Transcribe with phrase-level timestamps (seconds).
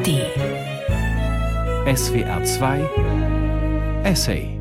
[0.00, 0.08] ARD.
[1.96, 4.58] SWR 2 Essay.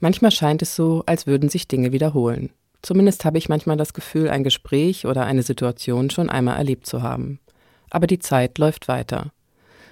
[0.00, 2.50] Manchmal scheint es so, als würden sich Dinge wiederholen.
[2.80, 7.02] Zumindest habe ich manchmal das Gefühl, ein Gespräch oder eine Situation schon einmal erlebt zu
[7.02, 7.38] haben.
[7.90, 9.32] Aber die Zeit läuft weiter.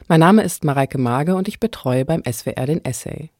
[0.08, 3.30] Mein Name ist Mareike Mage und ich betreue beim SWR den Essay.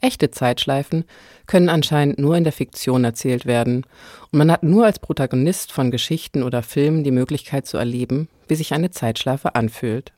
[0.00, 1.04] Echte Zeitschleifen
[1.46, 3.84] können anscheinend nur in der Fiktion erzählt werden,
[4.30, 8.54] und man hat nur als Protagonist von Geschichten oder Filmen die Möglichkeit zu erleben, wie
[8.54, 10.12] sich eine Zeitschleife anfühlt.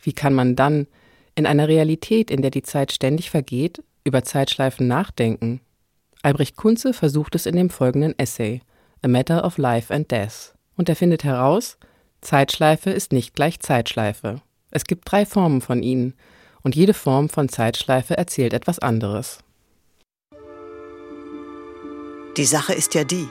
[0.00, 0.86] Wie kann man dann
[1.34, 5.60] in einer Realität, in der die Zeit ständig vergeht, über Zeitschleifen nachdenken?
[6.22, 8.60] Albrecht Kunze versucht es in dem folgenden Essay
[9.02, 11.78] A Matter of Life and Death und er findet heraus,
[12.20, 14.42] Zeitschleife ist nicht gleich Zeitschleife.
[14.70, 16.14] Es gibt drei Formen von ihnen,
[16.66, 19.38] und jede Form von Zeitschleife erzählt etwas anderes.
[22.36, 23.28] Die Sache ist ja die,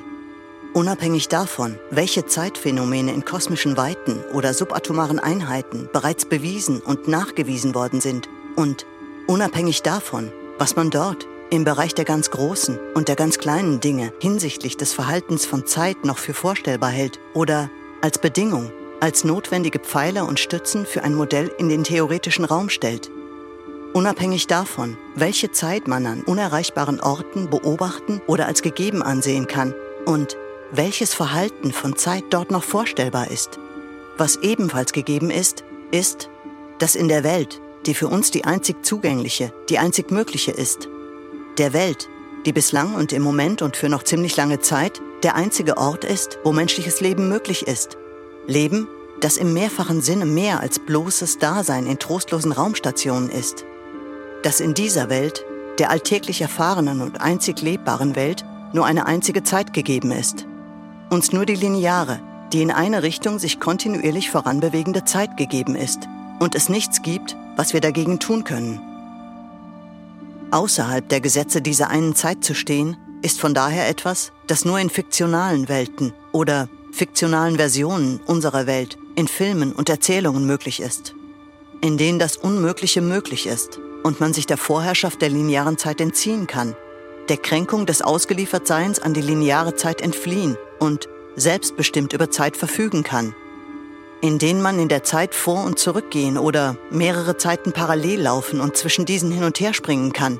[0.73, 7.99] unabhängig davon, welche Zeitphänomene in kosmischen Weiten oder subatomaren Einheiten bereits bewiesen und nachgewiesen worden
[7.99, 8.85] sind und
[9.27, 14.13] unabhängig davon, was man dort im Bereich der ganz großen und der ganz kleinen Dinge
[14.21, 17.70] hinsichtlich des Verhaltens von Zeit noch für vorstellbar hält oder
[18.01, 23.12] als Bedingung, als notwendige Pfeiler und Stützen für ein Modell in den theoretischen Raum stellt,
[23.96, 29.74] Unabhängig davon, welche Zeit man an unerreichbaren Orten beobachten oder als gegeben ansehen kann
[30.05, 30.35] und
[30.74, 33.57] welches Verhalten von Zeit dort noch vorstellbar ist.
[34.18, 36.29] Was ebenfalls gegeben ist, ist,
[36.77, 40.90] dass in der Welt, die für uns die einzig zugängliche, die einzig mögliche ist,
[41.57, 42.10] der Welt,
[42.46, 46.38] die bislang und im Moment und für noch ziemlich lange Zeit der einzige Ort ist,
[46.43, 47.96] wo menschliches Leben möglich ist.
[48.46, 48.90] Leben,
[49.21, 53.63] das im mehrfachen Sinne mehr als bloßes Dasein in trostlosen Raumstationen ist
[54.46, 55.43] dass in dieser Welt,
[55.79, 60.46] der alltäglich erfahrenen und einzig lebbaren Welt, nur eine einzige Zeit gegeben ist.
[61.10, 62.20] Uns nur die lineare,
[62.54, 66.07] die in eine Richtung sich kontinuierlich voranbewegende Zeit gegeben ist
[66.40, 68.79] und es nichts gibt, was wir dagegen tun können.
[70.51, 74.91] Außerhalb der Gesetze dieser einen Zeit zu stehen, ist von daher etwas, das nur in
[74.91, 81.16] fiktionalen Welten oder fiktionalen Versionen unserer Welt, in Filmen und Erzählungen möglich ist,
[81.81, 86.45] in denen das Unmögliche möglich ist und man sich der Vorherrschaft der linearen Zeit entziehen
[86.45, 86.75] kann,
[87.27, 93.33] der Kränkung des Ausgeliefertseins an die lineare Zeit entfliehen und selbstbestimmt über Zeit verfügen kann,
[94.21, 98.77] in denen man in der Zeit vor und zurückgehen oder mehrere Zeiten parallel laufen und
[98.77, 100.39] zwischen diesen hin und her springen kann,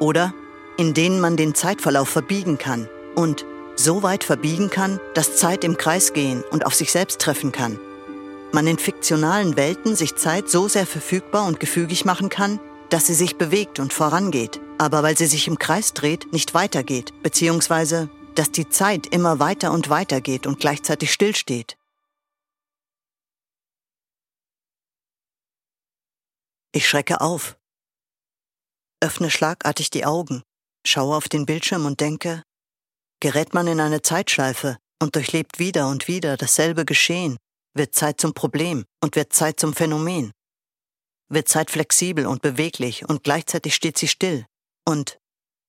[0.00, 0.34] oder
[0.76, 5.76] in denen man den Zeitverlauf verbiegen kann und so weit verbiegen kann, dass Zeit im
[5.76, 7.78] Kreis gehen und auf sich selbst treffen kann.
[8.50, 12.58] Man in fiktionalen Welten sich Zeit so sehr verfügbar und gefügig machen kann,
[12.94, 17.12] dass sie sich bewegt und vorangeht, aber weil sie sich im Kreis dreht, nicht weitergeht,
[17.24, 21.76] beziehungsweise dass die Zeit immer weiter und weiter geht und gleichzeitig stillsteht.
[26.70, 27.58] Ich schrecke auf,
[29.02, 30.44] öffne schlagartig die Augen,
[30.86, 32.44] schaue auf den Bildschirm und denke,
[33.18, 37.38] gerät man in eine Zeitschleife und durchlebt wieder und wieder dasselbe Geschehen,
[37.76, 40.30] wird Zeit zum Problem und wird Zeit zum Phänomen
[41.28, 44.46] wird Zeit flexibel und beweglich und gleichzeitig steht sie still.
[44.86, 45.18] Und,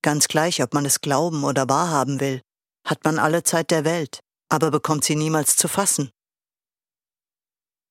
[0.02, 2.42] ganz gleich, ob man es glauben oder wahrhaben will,
[2.86, 6.12] hat man alle Zeit der Welt, aber bekommt sie niemals zu fassen.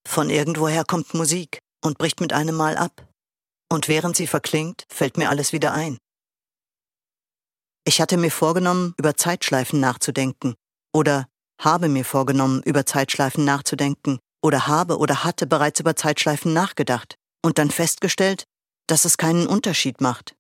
[0.07, 3.09] Von irgendwoher kommt Musik und bricht mit einem Mal ab.
[3.73, 5.99] Und während sie verklingt, fällt mir alles wieder ein.
[7.87, 10.55] Ich hatte mir vorgenommen, über Zeitschleifen nachzudenken,
[10.93, 11.27] oder
[11.61, 17.59] habe mir vorgenommen, über Zeitschleifen nachzudenken, oder habe oder hatte bereits über Zeitschleifen nachgedacht und
[17.59, 18.45] dann festgestellt,
[18.87, 20.35] dass es keinen Unterschied macht.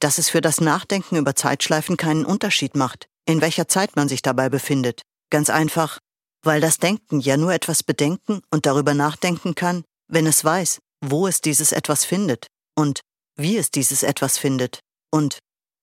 [0.00, 4.20] Dass es für das Nachdenken über Zeitschleifen keinen Unterschied macht, in welcher Zeit man sich
[4.20, 5.02] dabei befindet.
[5.30, 5.98] Ganz einfach,
[6.42, 11.26] weil das Denken ja nur etwas bedenken und darüber nachdenken kann, wenn es weiß, wo
[11.26, 13.00] es dieses etwas findet und
[13.36, 14.80] wie es dieses etwas findet.
[15.10, 15.38] Und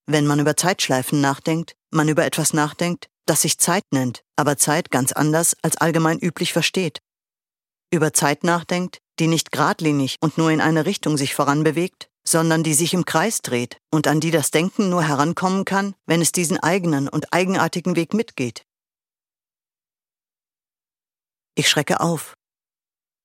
[0.06, 4.92] wenn man über Zeitschleifen nachdenkt, man über etwas nachdenkt, das sich Zeit nennt, aber Zeit
[4.92, 7.00] ganz anders als allgemein üblich versteht.
[7.92, 12.74] Über Zeit nachdenkt, die nicht geradlinig und nur in eine Richtung sich voranbewegt, sondern die
[12.74, 16.60] sich im Kreis dreht und an die das Denken nur herankommen kann, wenn es diesen
[16.60, 18.66] eigenen und eigenartigen Weg mitgeht.
[21.56, 22.36] Ich schrecke auf,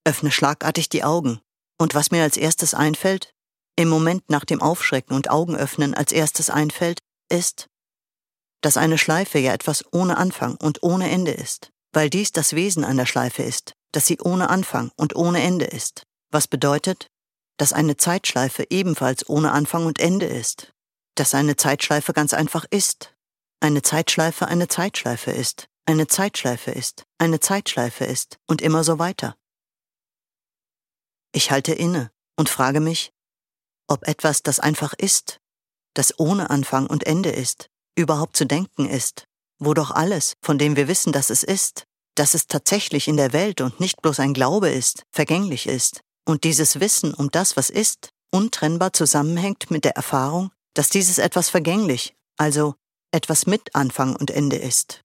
[0.04, 1.40] öffne schlagartig die Augen,
[1.78, 3.34] und was mir als erstes einfällt,
[3.76, 6.98] im Moment nach dem Aufschrecken und Augenöffnen als erstes einfällt,
[7.28, 7.66] ist,
[8.62, 12.84] dass eine Schleife ja etwas ohne Anfang und ohne Ende ist, weil dies das Wesen
[12.84, 17.08] einer Schleife ist, dass sie ohne Anfang und ohne Ende ist, was bedeutet,
[17.58, 20.72] dass eine Zeitschleife ebenfalls ohne Anfang und Ende ist,
[21.14, 23.14] dass eine Zeitschleife ganz einfach ist,
[23.60, 28.38] eine Zeitschleife eine Zeitschleife ist, eine Zeitschleife ist, eine Zeitschleife ist.
[28.46, 29.36] Und immer so weiter.
[31.32, 33.12] Ich halte inne und frage mich,
[33.86, 35.40] ob etwas, das einfach ist,
[35.94, 39.26] das ohne Anfang und Ende ist, überhaupt zu denken ist,
[39.58, 43.32] wo doch alles, von dem wir wissen, dass es ist, dass es tatsächlich in der
[43.32, 47.70] Welt und nicht bloß ein Glaube ist, vergänglich ist, und dieses Wissen um das, was
[47.70, 52.74] ist, untrennbar zusammenhängt mit der Erfahrung, dass dieses etwas vergänglich, also
[53.12, 55.02] etwas mit Anfang und Ende ist.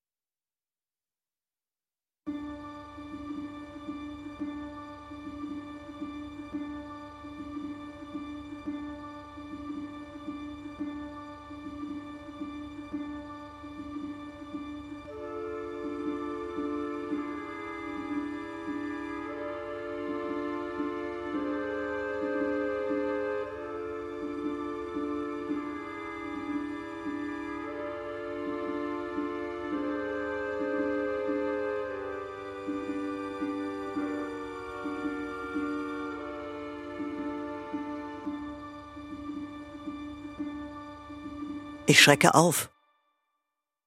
[41.98, 42.70] Ich schrecke auf,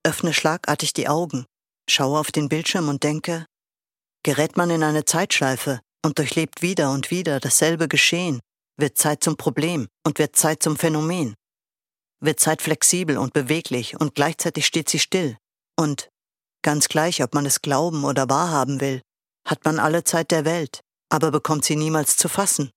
[0.02, 1.46] öffne schlagartig die Augen,
[1.88, 3.46] schaue auf den Bildschirm und denke,
[4.24, 8.40] gerät man in eine Zeitschleife und durchlebt wieder und wieder dasselbe Geschehen,
[8.76, 11.36] wird Zeit zum Problem und wird Zeit zum Phänomen,
[12.18, 15.38] wird Zeit flexibel und beweglich und gleichzeitig steht sie still
[15.78, 16.08] und,
[16.62, 19.02] ganz gleich, ob man es glauben oder wahrhaben will,
[19.46, 20.80] hat man alle Zeit der Welt,
[21.10, 22.72] aber bekommt sie niemals zu fassen.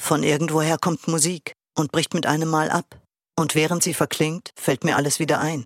[0.00, 3.03] Von irgendwoher kommt Musik und bricht mit einem Mal ab.
[3.36, 5.64] Und während sie verklingt, fällt mir alles wieder ein.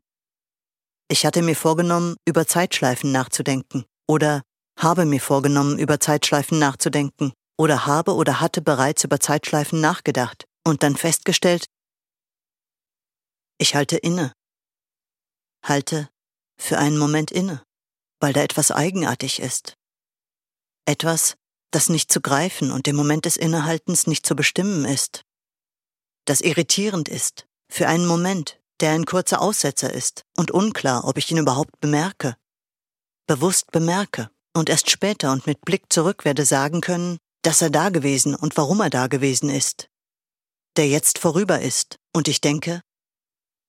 [1.11, 4.43] Ich hatte mir vorgenommen, über Zeitschleifen nachzudenken oder
[4.79, 10.82] habe mir vorgenommen, über Zeitschleifen nachzudenken oder habe oder hatte bereits über Zeitschleifen nachgedacht und
[10.82, 11.67] dann festgestellt,
[13.59, 14.32] ich halte inne.
[15.65, 16.09] Halte
[16.61, 17.65] für einen Moment inne,
[18.20, 19.75] weil da etwas eigenartig ist.
[20.87, 21.35] Etwas,
[21.73, 25.23] das nicht zu greifen und im Moment des Innehaltens nicht zu bestimmen ist.
[26.25, 31.31] Das irritierend ist, für einen Moment, der ein kurzer Aussetzer ist und unklar, ob ich
[31.31, 32.37] ihn überhaupt bemerke.
[33.26, 37.91] Bewusst bemerke und erst später und mit Blick zurück werde sagen können, dass er da
[37.91, 39.88] gewesen und warum er da gewesen ist.
[40.76, 42.82] Der jetzt vorüber ist und ich denke,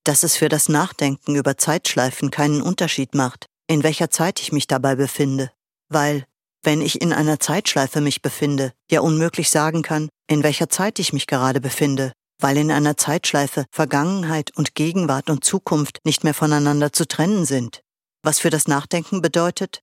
[0.03, 4.67] dass es für das Nachdenken über Zeitschleifen keinen Unterschied macht, in welcher Zeit ich mich
[4.67, 5.51] dabei befinde,
[5.89, 6.25] weil,
[6.63, 11.13] wenn ich in einer Zeitschleife mich befinde, ja unmöglich sagen kann, in welcher Zeit ich
[11.13, 16.93] mich gerade befinde, weil in einer Zeitschleife Vergangenheit und Gegenwart und Zukunft nicht mehr voneinander
[16.93, 17.81] zu trennen sind.
[18.23, 19.81] Was für das Nachdenken bedeutet,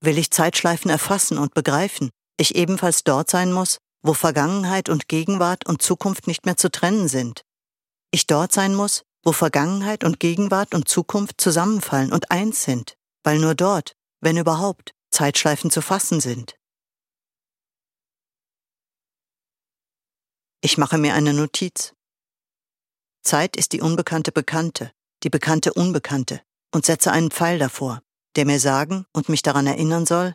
[0.00, 5.66] will ich Zeitschleifen erfassen und begreifen, ich ebenfalls dort sein muss, wo Vergangenheit und Gegenwart
[5.66, 7.42] und Zukunft nicht mehr zu trennen sind.
[8.12, 13.38] Ich dort sein muss, wo Vergangenheit und Gegenwart und Zukunft zusammenfallen und eins sind, weil
[13.38, 16.56] nur dort, wenn überhaupt, Zeitschleifen zu fassen sind.
[20.60, 21.95] Ich mache mir eine Notiz.
[23.26, 24.92] Zeit ist die unbekannte Bekannte,
[25.22, 26.40] die bekannte Unbekannte,
[26.74, 28.00] und setze einen Pfeil davor,
[28.36, 30.34] der mir sagen und mich daran erinnern soll,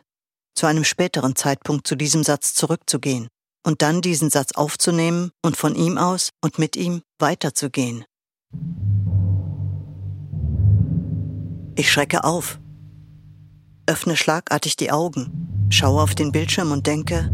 [0.54, 3.28] zu einem späteren Zeitpunkt zu diesem Satz zurückzugehen
[3.66, 8.04] und dann diesen Satz aufzunehmen und von ihm aus und mit ihm weiterzugehen.
[11.74, 12.60] Ich schrecke auf,
[13.86, 17.30] öffne schlagartig die Augen, schaue auf den Bildschirm und denke,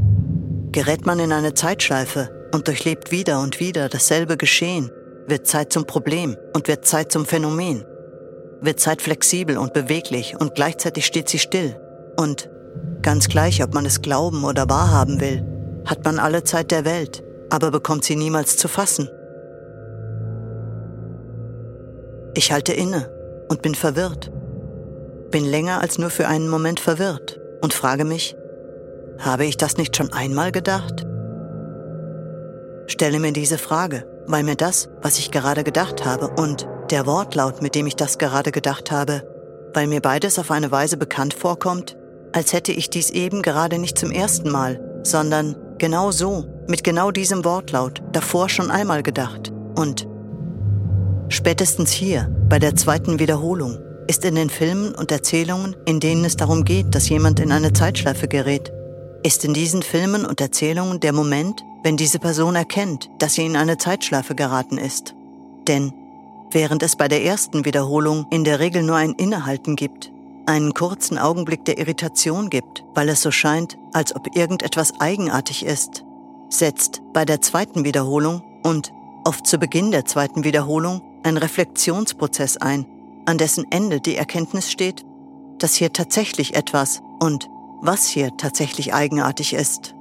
[0.71, 4.91] gerät man in eine Zeitschleife und durchlebt wieder und wieder dasselbe Geschehen,
[5.29, 7.85] wird Zeit zum Problem und wird Zeit zum Phänomen.
[8.61, 11.81] Wird Zeit flexibel und beweglich und gleichzeitig steht sie still.
[12.17, 12.51] Und
[13.03, 15.45] ganz gleich, ob man es glauben oder wahrhaben will,
[15.85, 19.09] hat man alle Zeit der Welt, aber bekommt sie niemals zu fassen.
[22.35, 23.11] Ich halte inne
[23.49, 24.33] und bin verwirrt.
[25.31, 28.37] Bin länger als nur für einen Moment verwirrt und frage mich,
[29.19, 31.07] habe ich das nicht schon einmal gedacht?
[32.87, 37.63] Stelle mir diese Frage weil mir das, was ich gerade gedacht habe und der Wortlaut,
[37.63, 39.23] mit dem ich das gerade gedacht habe,
[39.75, 41.97] weil mir beides auf eine Weise bekannt vorkommt,
[42.33, 47.11] als hätte ich dies eben gerade nicht zum ersten Mal, sondern genau so, mit genau
[47.11, 49.53] diesem Wortlaut, davor schon einmal gedacht.
[49.75, 50.07] Und
[51.29, 56.37] spätestens hier, bei der zweiten Wiederholung, ist in den Filmen und Erzählungen, in denen es
[56.37, 58.73] darum geht, dass jemand in eine Zeitschleife gerät,
[59.23, 63.57] ist in diesen Filmen und Erzählungen der Moment, wenn diese Person erkennt, dass sie in
[63.57, 65.15] eine Zeitschleife geraten ist.
[65.67, 65.93] Denn
[66.51, 70.11] während es bei der ersten Wiederholung in der Regel nur ein Innehalten gibt,
[70.47, 76.05] einen kurzen Augenblick der Irritation gibt, weil es so scheint, als ob irgendetwas eigenartig ist,
[76.49, 78.93] setzt bei der zweiten Wiederholung und
[79.25, 82.87] oft zu Beginn der zweiten Wiederholung ein Reflexionsprozess ein,
[83.27, 85.05] an dessen Ende die Erkenntnis steht,
[85.59, 89.95] dass hier tatsächlich etwas und was hier tatsächlich eigenartig ist.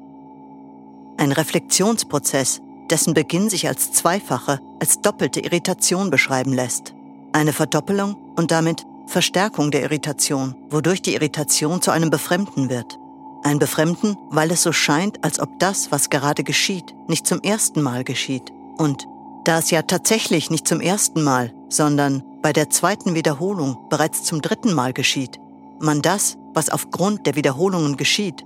[1.17, 6.93] ein Reflexionsprozess, dessen Beginn sich als zweifache, als doppelte Irritation beschreiben lässt.
[7.33, 12.99] Eine Verdoppelung und damit Verstärkung der Irritation, wodurch die Irritation zu einem Befremden wird.
[13.43, 17.81] Ein Befremden, weil es so scheint, als ob das, was gerade geschieht, nicht zum ersten
[17.81, 18.51] Mal geschieht.
[18.77, 19.07] Und
[19.45, 24.41] da es ja tatsächlich nicht zum ersten Mal, sondern bei der zweiten Wiederholung bereits zum
[24.41, 25.39] dritten Mal geschieht,
[25.81, 28.43] man das, was aufgrund der Wiederholungen geschieht,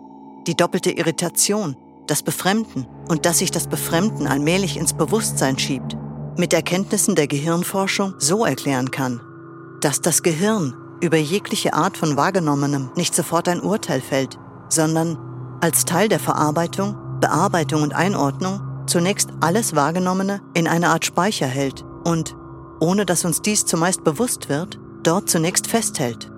[0.47, 1.75] die doppelte Irritation,
[2.07, 5.95] das Befremden und dass sich das Befremden allmählich ins Bewusstsein schiebt,
[6.38, 9.21] mit Erkenntnissen der Gehirnforschung so erklären kann,
[9.81, 14.38] dass das Gehirn über jegliche Art von Wahrgenommenem nicht sofort ein Urteil fällt,
[14.69, 15.17] sondern
[15.61, 21.85] als Teil der Verarbeitung, Bearbeitung und Einordnung zunächst alles Wahrgenommene in eine Art Speicher hält
[22.03, 22.35] und,
[22.79, 26.31] ohne dass uns dies zumeist bewusst wird, dort zunächst festhält.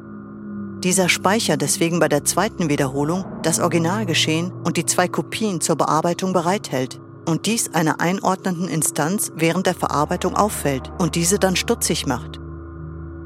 [0.83, 6.33] Dieser Speicher deswegen bei der zweiten Wiederholung das Originalgeschehen und die zwei Kopien zur Bearbeitung
[6.33, 12.41] bereithält und dies einer einordnenden Instanz während der Verarbeitung auffällt und diese dann stutzig macht.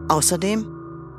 [0.08, 0.68] Außerdem,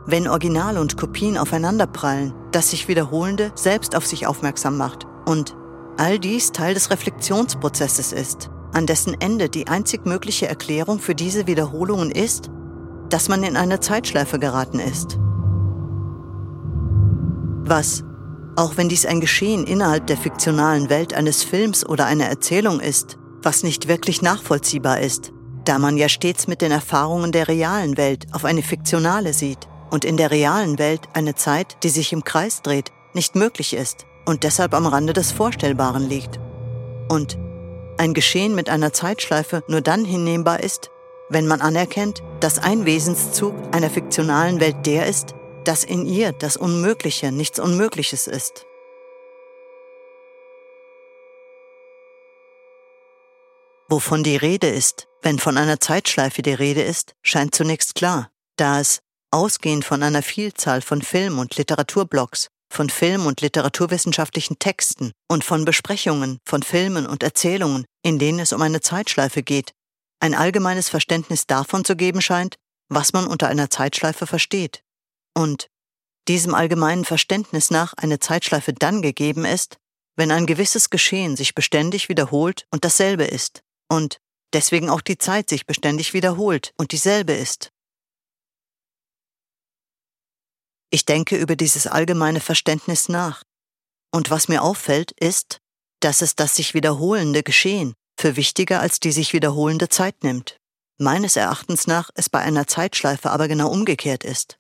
[0.07, 5.57] wenn Original und Kopien aufeinanderprallen, das sich Wiederholende selbst auf sich aufmerksam macht und
[5.97, 11.49] all dies Teil des Reflexionsprozesses ist, an dessen Ende die einzig mögliche Erklärung für diese
[11.49, 12.49] Wiederholungen ist,
[13.09, 15.19] dass man in eine Zeitschleife geraten ist.
[17.69, 18.03] Was,
[18.57, 23.19] auch wenn dies ein Geschehen innerhalb der fiktionalen Welt eines Films oder einer Erzählung ist,
[23.43, 25.33] was nicht wirklich nachvollziehbar ist,
[25.67, 30.07] da man ja stets mit den Erfahrungen der realen Welt auf eine fiktionale sieht und
[30.07, 34.45] in der realen Welt eine Zeit, die sich im Kreis dreht, nicht möglich ist und
[34.45, 36.41] deshalb am Rande des Vorstellbaren liegt.
[37.11, 37.37] Und
[37.99, 40.91] ein Geschehen mit einer Zeitschleife nur dann hinnehmbar ist,
[41.29, 45.35] wenn man anerkennt, dass ein Wesenszug einer fiktionalen Welt der ist,
[45.69, 48.65] dass in ihr das Unmögliche nichts Unmögliches ist.
[53.91, 58.81] Wovon die Rede ist, wenn von einer Zeitschleife die Rede ist, scheint zunächst klar, da
[58.81, 65.45] es, ausgehend von einer Vielzahl von Film- und Literaturblogs, von Film- und literaturwissenschaftlichen Texten und
[65.45, 69.73] von Besprechungen von Filmen und Erzählungen, in denen es um eine Zeitschleife geht,
[70.19, 72.55] ein allgemeines Verständnis davon zu geben scheint,
[72.89, 74.83] was man unter einer Zeitschleife versteht.
[75.39, 75.71] Und
[76.27, 79.79] diesem allgemeinen Verständnis nach eine Zeitschleife dann gegeben ist,
[80.17, 84.19] wenn ein gewisses Geschehen sich beständig wiederholt und dasselbe ist, und
[84.53, 87.71] deswegen auch die Zeit sich beständig wiederholt und dieselbe ist.
[90.91, 93.45] Ich denke über dieses allgemeine Verständnis nach.
[94.11, 95.61] Und was mir auffällt, ist,
[96.01, 100.59] dass es das sich wiederholende Geschehen für wichtiger als die sich wiederholende Zeit nimmt.
[100.99, 104.59] Meines Erachtens nach es bei einer Zeitschleife aber genau umgekehrt ist.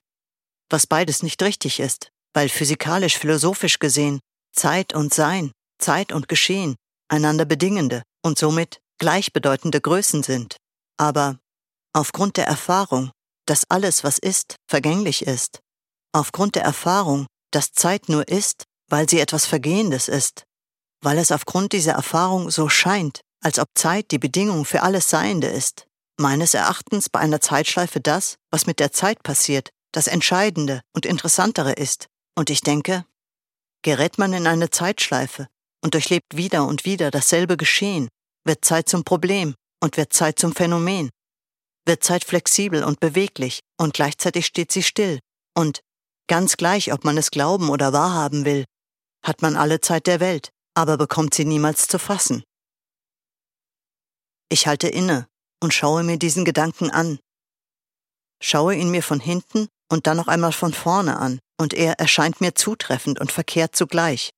[0.70, 4.20] Was beides nicht richtig ist, weil physikalisch-philosophisch gesehen
[4.54, 6.76] Zeit und Sein, Zeit und Geschehen
[7.08, 10.56] einander bedingende und somit gleichbedeutende Größen sind.
[10.98, 11.38] Aber
[11.92, 13.10] aufgrund der Erfahrung,
[13.46, 15.60] dass alles, was ist, vergänglich ist,
[16.12, 20.44] aufgrund der Erfahrung, dass Zeit nur ist, weil sie etwas Vergehendes ist,
[21.02, 25.46] weil es aufgrund dieser Erfahrung so scheint, als ob Zeit die Bedingung für alles Seiende
[25.46, 25.86] ist,
[26.18, 31.72] meines Erachtens bei einer Zeitschleife das, was mit der Zeit passiert, das Entscheidende und Interessantere
[31.72, 32.06] ist.
[32.36, 33.04] Und ich denke,
[33.82, 35.48] gerät man in eine Zeitschleife
[35.82, 38.08] und durchlebt wieder und wieder dasselbe Geschehen,
[38.44, 41.10] wird Zeit zum Problem und wird Zeit zum Phänomen,
[41.84, 45.18] wird Zeit flexibel und beweglich und gleichzeitig steht sie still
[45.56, 45.80] und
[46.28, 48.66] Ganz gleich, ob man es glauben oder wahrhaben will,
[49.24, 52.44] hat man alle Zeit der Welt, aber bekommt sie niemals zu fassen.
[54.50, 55.26] Ich halte inne
[55.62, 57.18] und schaue mir diesen Gedanken an.
[58.42, 62.40] Schaue ihn mir von hinten und dann noch einmal von vorne an, und er erscheint
[62.40, 64.30] mir zutreffend und verkehrt zugleich.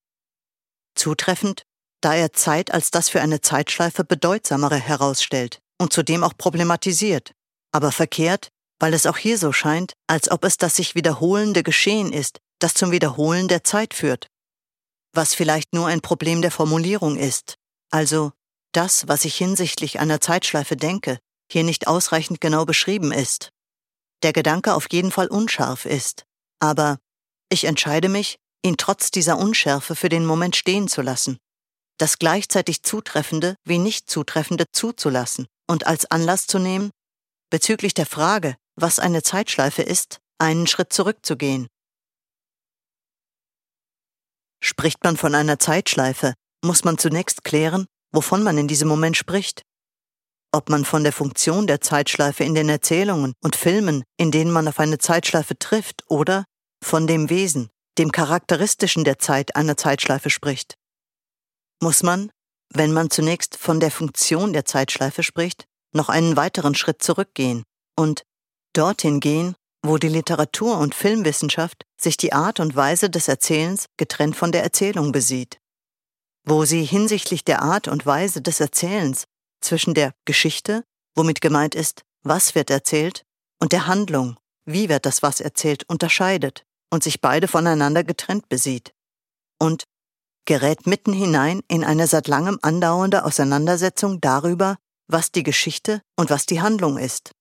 [0.94, 1.62] Zutreffend,
[2.00, 7.32] da er Zeit als das für eine Zeitschleife bedeutsamere herausstellt und zudem auch problematisiert,
[7.72, 12.12] aber verkehrt, weil es auch hier so scheint, als ob es das sich wiederholende Geschehen
[12.12, 14.26] ist, das zum Wiederholen der Zeit führt.
[15.12, 17.56] Was vielleicht nur ein Problem der Formulierung ist,
[17.90, 18.32] also
[18.72, 21.18] das, was ich hinsichtlich einer Zeitschleife denke,
[21.50, 23.50] hier nicht ausreichend genau beschrieben ist.
[24.22, 26.24] Der Gedanke auf jeden Fall unscharf ist,
[26.60, 26.98] aber
[27.48, 31.38] ich entscheide mich, ihn trotz dieser Unschärfe für den Moment stehen zu lassen,
[31.98, 36.90] das gleichzeitig Zutreffende wie nicht Zutreffende zuzulassen und als Anlass zu nehmen,
[37.50, 41.68] bezüglich der Frage, was eine Zeitschleife ist, einen Schritt zurückzugehen.
[44.62, 49.62] Spricht man von einer Zeitschleife, muss man zunächst klären, wovon man in diesem Moment spricht.
[50.52, 54.66] Ob man von der Funktion der Zeitschleife in den Erzählungen und Filmen, in denen man
[54.66, 56.44] auf eine Zeitschleife trifft, oder
[56.82, 60.74] von dem Wesen, dem Charakteristischen der Zeit einer Zeitschleife spricht.
[61.80, 62.30] Muss man,
[62.72, 67.64] wenn man zunächst von der Funktion der Zeitschleife spricht, noch einen weiteren Schritt zurückgehen
[67.96, 68.22] und
[68.72, 74.36] dorthin gehen, wo die Literatur- und Filmwissenschaft sich die Art und Weise des Erzählens getrennt
[74.36, 75.58] von der Erzählung besieht,
[76.44, 79.24] wo sie hinsichtlich der Art und Weise des Erzählens
[79.60, 83.24] zwischen der Geschichte, womit gemeint ist, was wird erzählt,
[83.58, 88.92] und der Handlung, wie wird das was erzählt, unterscheidet und sich beide voneinander getrennt besieht.
[89.58, 89.84] Und
[90.46, 96.46] gerät mitten hinein in eine seit langem andauernde Auseinandersetzung darüber, was die Geschichte und was
[96.46, 97.32] die Handlung ist.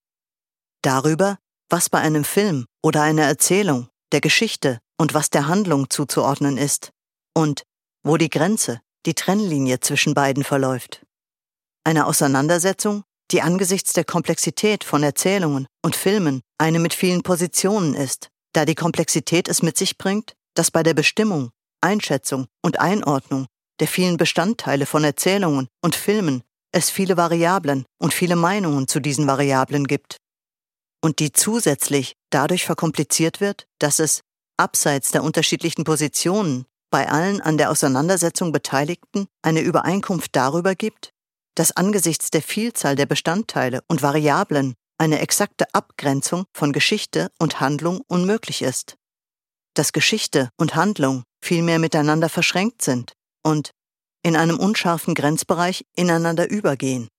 [0.82, 1.38] Darüber,
[1.70, 6.92] was bei einem Film oder einer Erzählung, der Geschichte und was der Handlung zuzuordnen ist
[7.34, 7.64] und
[8.04, 11.06] wo die Grenze, die Trennlinie zwischen beiden verläuft.
[11.84, 18.30] Eine Auseinandersetzung, die angesichts der Komplexität von Erzählungen und Filmen eine mit vielen Positionen ist,
[18.54, 23.46] da die Komplexität es mit sich bringt, dass bei der Bestimmung, Einschätzung und Einordnung
[23.80, 29.28] der vielen Bestandteile von Erzählungen und Filmen es viele Variablen und viele Meinungen zu diesen
[29.28, 30.18] Variablen gibt.
[31.02, 34.22] Und die zusätzlich dadurch verkompliziert wird, dass es,
[34.58, 41.12] abseits der unterschiedlichen Positionen, bei allen an der Auseinandersetzung Beteiligten eine Übereinkunft darüber gibt,
[41.60, 48.00] dass angesichts der Vielzahl der Bestandteile und Variablen eine exakte Abgrenzung von Geschichte und Handlung
[48.08, 48.96] unmöglich ist.
[49.74, 53.12] Dass Geschichte und Handlung vielmehr miteinander verschränkt sind
[53.44, 53.72] und
[54.24, 57.10] in einem unscharfen Grenzbereich ineinander übergehen.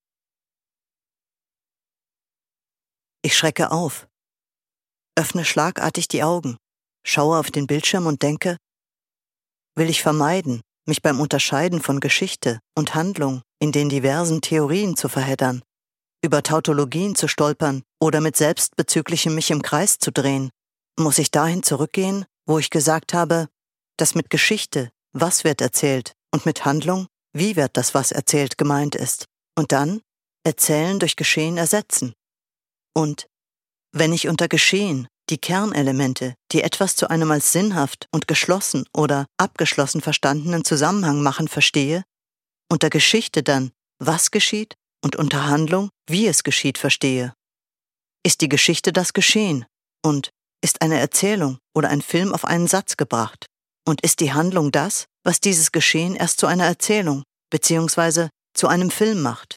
[3.21, 4.09] Ich schrecke auf,
[5.17, 6.57] öffne schlagartig die Augen,
[7.05, 8.57] schaue auf den Bildschirm und denke,
[9.75, 15.09] will ich vermeiden, mich beim Unterscheiden von Geschichte und Handlung in den diversen Theorien zu
[15.09, 15.63] verheddern,
[16.23, 20.51] über Tautologien zu stolpern oder mit Selbstbezüglichem mich im Kreis zu drehen,
[20.99, 23.49] muss ich dahin zurückgehen, wo ich gesagt habe,
[23.97, 28.95] dass mit Geschichte was wird erzählt und mit Handlung wie wird das was erzählt gemeint
[28.95, 29.27] ist
[29.57, 30.01] und dann
[30.45, 32.15] erzählen durch Geschehen ersetzen.
[32.95, 33.29] Und
[33.93, 39.27] wenn ich unter Geschehen die Kernelemente, die etwas zu einem als sinnhaft und geschlossen oder
[39.39, 42.05] abgeschlossen verstandenen Zusammenhang machen, verstehe,
[42.71, 47.33] unter Geschichte dann, was geschieht und unter Handlung, wie es geschieht, verstehe.
[48.25, 49.65] Ist die Geschichte das Geschehen
[50.05, 50.31] und
[50.63, 53.47] ist eine Erzählung oder ein Film auf einen Satz gebracht
[53.87, 58.29] und ist die Handlung das, was dieses Geschehen erst zu einer Erzählung bzw.
[58.55, 59.57] zu einem Film macht.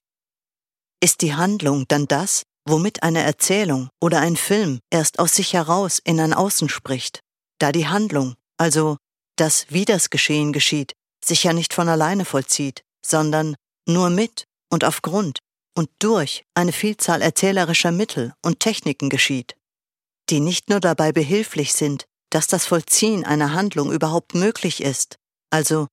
[1.01, 5.99] Ist die Handlung dann das, womit eine Erzählung oder ein Film erst aus sich heraus
[6.03, 7.19] in ein Außen spricht,
[7.59, 8.97] da die Handlung, also
[9.35, 13.55] das, wie das Geschehen geschieht, sich ja nicht von alleine vollzieht, sondern
[13.87, 15.39] nur mit und aufgrund
[15.75, 19.55] und durch eine Vielzahl erzählerischer Mittel und Techniken geschieht,
[20.29, 25.17] die nicht nur dabei behilflich sind, dass das Vollziehen einer Handlung überhaupt möglich ist,
[25.49, 25.87] also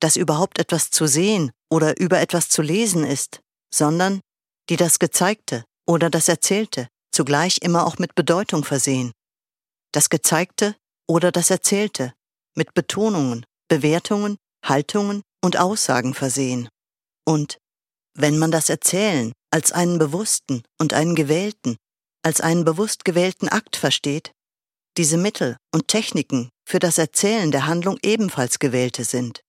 [0.00, 3.40] dass überhaupt etwas zu sehen oder über etwas zu lesen ist,
[3.72, 4.20] sondern
[4.68, 9.12] die das Gezeigte oder das Erzählte zugleich immer auch mit Bedeutung versehen.
[9.92, 10.76] Das Gezeigte
[11.08, 12.12] oder das Erzählte
[12.54, 16.68] mit Betonungen, Bewertungen, Haltungen und Aussagen versehen.
[17.24, 17.58] Und
[18.14, 21.76] wenn man das Erzählen als einen bewussten und einen gewählten,
[22.22, 24.32] als einen bewusst gewählten Akt versteht,
[24.96, 29.42] diese Mittel und Techniken für das Erzählen der Handlung ebenfalls gewählte sind,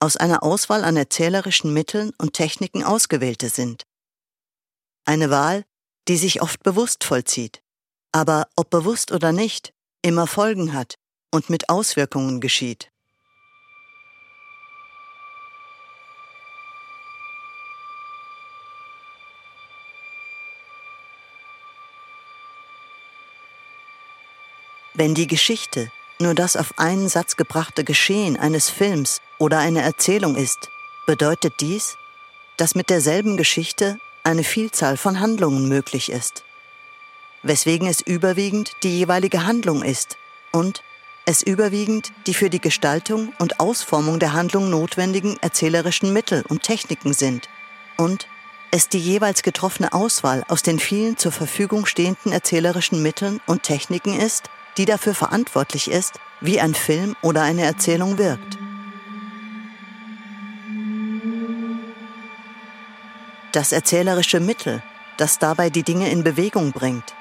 [0.00, 3.82] aus einer Auswahl an erzählerischen Mitteln und Techniken ausgewählte sind.
[5.04, 5.64] Eine Wahl,
[6.08, 7.62] die sich oft bewusst vollzieht,
[8.12, 10.96] aber ob bewusst oder nicht, immer Folgen hat
[11.30, 12.90] und mit Auswirkungen geschieht.
[24.94, 30.36] Wenn die Geschichte nur das auf einen Satz gebrachte Geschehen eines Films oder einer Erzählung
[30.36, 30.68] ist,
[31.06, 31.96] bedeutet dies,
[32.58, 36.44] dass mit derselben Geschichte eine Vielzahl von Handlungen möglich ist,
[37.42, 40.16] weswegen es überwiegend die jeweilige Handlung ist
[40.52, 40.82] und
[41.24, 47.12] es überwiegend die für die Gestaltung und Ausformung der Handlung notwendigen erzählerischen Mittel und Techniken
[47.12, 47.48] sind
[47.96, 48.26] und
[48.70, 54.18] es die jeweils getroffene Auswahl aus den vielen zur Verfügung stehenden erzählerischen Mitteln und Techniken
[54.18, 58.58] ist, die dafür verantwortlich ist, wie ein Film oder eine Erzählung wirkt.
[63.52, 64.82] Das erzählerische Mittel,
[65.18, 67.14] das dabei die Dinge in Bewegung bringt,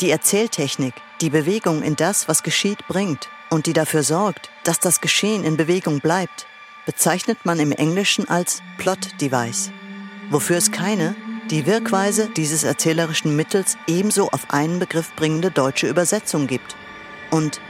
[0.00, 5.00] die Erzähltechnik, die Bewegung in das, was geschieht, bringt und die dafür sorgt, dass das
[5.00, 6.46] Geschehen in Bewegung bleibt,
[6.86, 9.72] bezeichnet man im Englischen als Plot Device,
[10.30, 11.16] wofür es keine
[11.50, 16.74] die Wirkweise dieses erzählerischen Mittels ebenso auf einen Begriff bringende deutsche Übersetzung gibt.
[17.30, 17.60] Und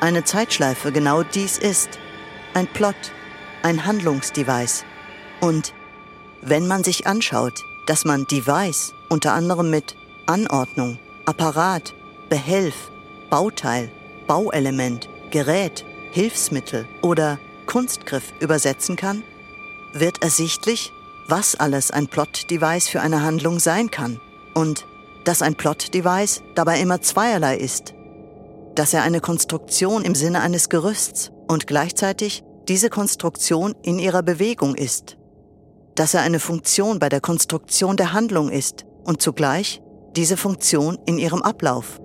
[0.00, 1.98] eine Zeitschleife genau dies ist.
[2.54, 2.94] Ein Plot,
[3.62, 4.84] ein Handlungsdevice.
[5.40, 5.74] Und
[6.42, 9.96] wenn man sich anschaut, dass man Device unter anderem mit
[10.26, 11.94] Anordnung, Apparat,
[12.28, 12.74] Behelf,
[13.30, 13.90] Bauteil,
[14.26, 19.22] Bauelement, Gerät, Hilfsmittel oder Kunstgriff übersetzen kann,
[19.92, 20.92] wird ersichtlich,
[21.28, 24.20] was alles ein Plot-Device für eine Handlung sein kann
[24.54, 24.86] und
[25.24, 27.94] dass ein Plot-Device dabei immer zweierlei ist.
[28.74, 34.74] Dass er eine Konstruktion im Sinne eines Gerüsts und gleichzeitig diese Konstruktion in ihrer Bewegung
[34.74, 35.16] ist.
[35.96, 39.82] Dass er eine Funktion bei der Konstruktion der Handlung ist und zugleich
[40.14, 42.00] diese Funktion in ihrem Ablauf.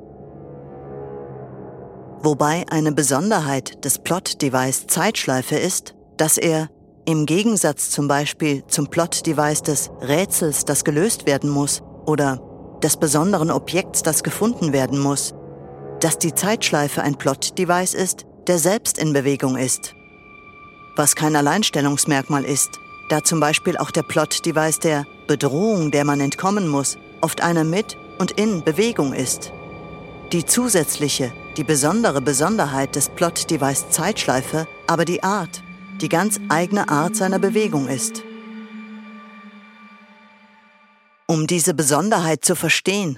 [2.23, 6.69] Wobei eine Besonderheit des Plot-Device Zeitschleife ist, dass er
[7.05, 12.39] im Gegensatz zum Beispiel zum Plot-Device des Rätsels, das gelöst werden muss, oder
[12.83, 15.33] des besonderen Objekts, das gefunden werden muss,
[15.99, 19.95] dass die Zeitschleife ein Plot-Device ist, der selbst in Bewegung ist.
[20.95, 22.69] Was kein Alleinstellungsmerkmal ist,
[23.11, 27.97] da zum Beispiel auch der Plot-Device der Bedrohung, der man entkommen muss, oft einer mit
[28.19, 29.51] und in Bewegung ist.
[30.31, 35.61] Die zusätzliche, die besondere Besonderheit des Plot-Device Zeitschleife aber die Art,
[35.99, 38.23] die ganz eigene Art seiner Bewegung ist.
[41.27, 43.17] Um diese Besonderheit zu verstehen,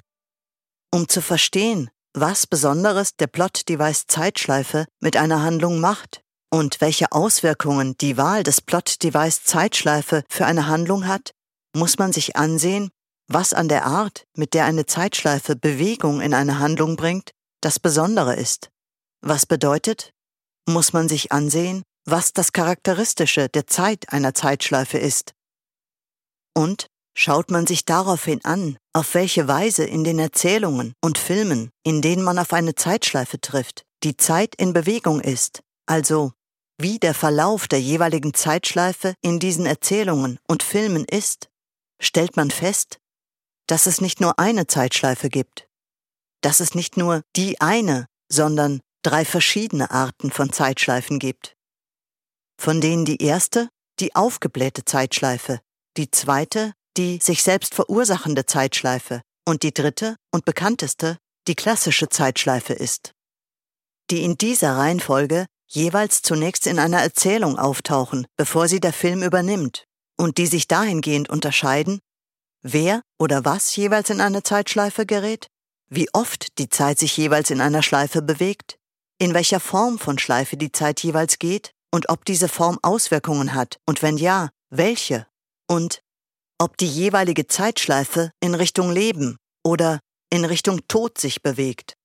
[0.92, 7.98] um zu verstehen, was Besonderes der Plot-Device Zeitschleife mit einer Handlung macht und welche Auswirkungen
[7.98, 11.32] die Wahl des Plot-Device Zeitschleife für eine Handlung hat,
[11.76, 12.92] muss man sich ansehen,
[13.28, 18.36] was an der Art, mit der eine Zeitschleife Bewegung in eine Handlung bringt, das Besondere
[18.36, 18.70] ist.
[19.22, 20.12] Was bedeutet,
[20.70, 25.34] muss man sich ansehen, was das Charakteristische der Zeit einer Zeitschleife ist.
[26.56, 26.86] Und
[27.18, 32.22] schaut man sich daraufhin an, auf welche Weise in den Erzählungen und Filmen, in denen
[32.22, 36.32] man auf eine Zeitschleife trifft, die Zeit in Bewegung ist, also
[36.78, 41.50] wie der Verlauf der jeweiligen Zeitschleife in diesen Erzählungen und Filmen ist,
[42.02, 42.98] stellt man fest,
[43.68, 45.68] dass es nicht nur eine Zeitschleife gibt,
[46.42, 51.56] dass es nicht nur die eine, sondern drei verschiedene Arten von Zeitschleifen gibt.
[52.60, 55.60] Von denen die erste die aufgeblähte Zeitschleife,
[55.98, 62.74] die zweite die sich selbst verursachende Zeitschleife und die dritte und bekannteste die klassische Zeitschleife
[62.74, 63.14] ist.
[64.12, 69.86] Die in dieser Reihenfolge jeweils zunächst in einer Erzählung auftauchen, bevor sie der Film übernimmt,
[70.18, 72.00] und die sich dahingehend unterscheiden,
[72.62, 75.48] wer oder was jeweils in eine Zeitschleife gerät,
[75.90, 78.78] wie oft die Zeit sich jeweils in einer Schleife bewegt,
[79.20, 83.78] in welcher Form von Schleife die Zeit jeweils geht und ob diese Form Auswirkungen hat
[83.86, 85.28] und wenn ja, welche
[85.68, 86.02] und
[86.58, 90.00] ob die jeweilige Zeitschleife in Richtung Leben oder
[90.30, 91.96] in Richtung Tod sich bewegt.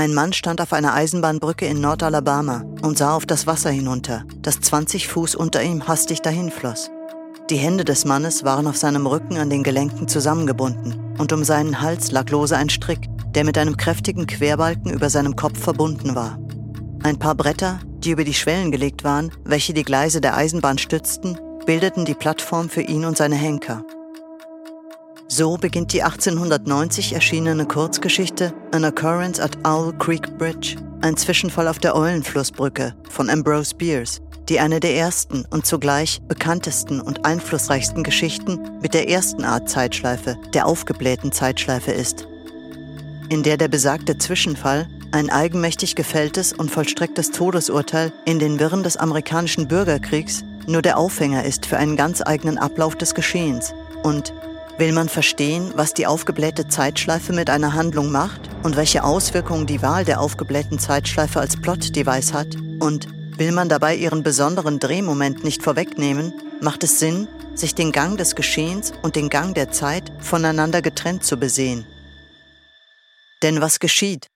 [0.00, 4.58] Ein Mann stand auf einer Eisenbahnbrücke in Nordalabama und sah auf das Wasser hinunter, das
[4.58, 6.90] 20 Fuß unter ihm hastig dahinfloss.
[7.50, 11.82] Die Hände des Mannes waren auf seinem Rücken an den Gelenken zusammengebunden und um seinen
[11.82, 16.38] Hals lag lose ein Strick, der mit einem kräftigen Querbalken über seinem Kopf verbunden war.
[17.02, 21.38] Ein paar Bretter, die über die Schwellen gelegt waren, welche die Gleise der Eisenbahn stützten,
[21.66, 23.84] bildeten die Plattform für ihn und seine Henker.
[25.32, 31.78] So beginnt die 1890 erschienene Kurzgeschichte An Occurrence at Owl Creek Bridge, ein Zwischenfall auf
[31.78, 38.58] der Eulenflussbrücke von Ambrose Bierce, die eine der ersten und zugleich bekanntesten und einflussreichsten Geschichten
[38.82, 42.26] mit der ersten Art Zeitschleife, der aufgeblähten Zeitschleife ist,
[43.28, 48.96] in der der besagte Zwischenfall ein eigenmächtig gefälltes und vollstrecktes Todesurteil in den Wirren des
[48.96, 54.34] amerikanischen Bürgerkriegs nur der Aufhänger ist für einen ganz eigenen Ablauf des Geschehens und
[54.80, 59.82] Will man verstehen, was die aufgeblähte Zeitschleife mit einer Handlung macht und welche Auswirkungen die
[59.82, 62.56] Wahl der aufgeblähten Zeitschleife als Plot-Device hat?
[62.80, 68.16] Und will man dabei ihren besonderen Drehmoment nicht vorwegnehmen, macht es Sinn, sich den Gang
[68.16, 71.86] des Geschehens und den Gang der Zeit voneinander getrennt zu besehen.
[73.42, 74.28] Denn was geschieht?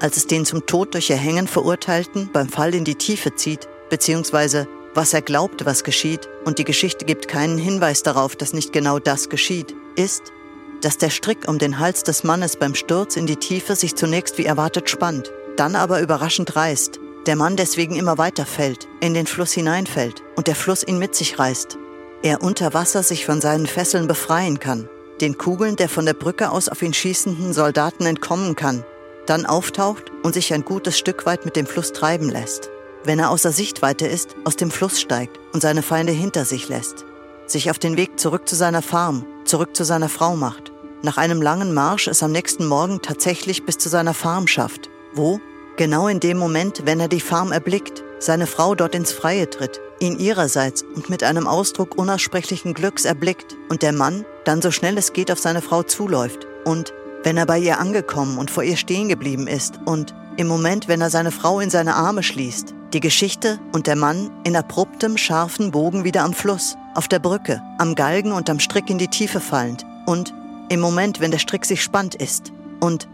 [0.00, 4.66] Als es den zum Tod durch Erhängen Verurteilten beim Fall in die Tiefe zieht, beziehungsweise
[4.94, 8.98] was er glaubt, was geschieht, und die Geschichte gibt keinen Hinweis darauf, dass nicht genau
[8.98, 10.32] das geschieht, ist,
[10.80, 14.38] dass der Strick um den Hals des Mannes beim Sturz in die Tiefe sich zunächst
[14.38, 19.26] wie erwartet spannt, dann aber überraschend reißt, der Mann deswegen immer weiter fällt, in den
[19.26, 21.76] Fluss hineinfällt und der Fluss ihn mit sich reißt,
[22.22, 24.88] er unter Wasser sich von seinen Fesseln befreien kann,
[25.20, 28.84] den Kugeln der von der Brücke aus auf ihn schießenden Soldaten entkommen kann,
[29.26, 32.70] dann auftaucht und sich ein gutes Stück weit mit dem Fluss treiben lässt
[33.04, 37.04] wenn er außer Sichtweite ist, aus dem Fluss steigt und seine Feinde hinter sich lässt,
[37.46, 41.40] sich auf den Weg zurück zu seiner Farm, zurück zu seiner Frau macht, nach einem
[41.40, 44.90] langen Marsch es am nächsten Morgen tatsächlich bis zu seiner Farm schafft.
[45.14, 45.40] Wo?
[45.76, 49.80] Genau in dem Moment, wenn er die Farm erblickt, seine Frau dort ins Freie tritt,
[49.98, 54.98] ihn ihrerseits und mit einem Ausdruck unaussprechlichen Glücks erblickt und der Mann dann so schnell
[54.98, 58.76] es geht auf seine Frau zuläuft und wenn er bei ihr angekommen und vor ihr
[58.76, 63.00] stehen geblieben ist und im Moment, wenn er seine Frau in seine Arme schließt, die
[63.00, 67.94] Geschichte und der Mann in abruptem, scharfen Bogen wieder am Fluss, auf der Brücke, am
[67.94, 70.32] Galgen und am Strick in die Tiefe fallend und
[70.70, 73.06] im Moment, wenn der Strick sich spannt ist und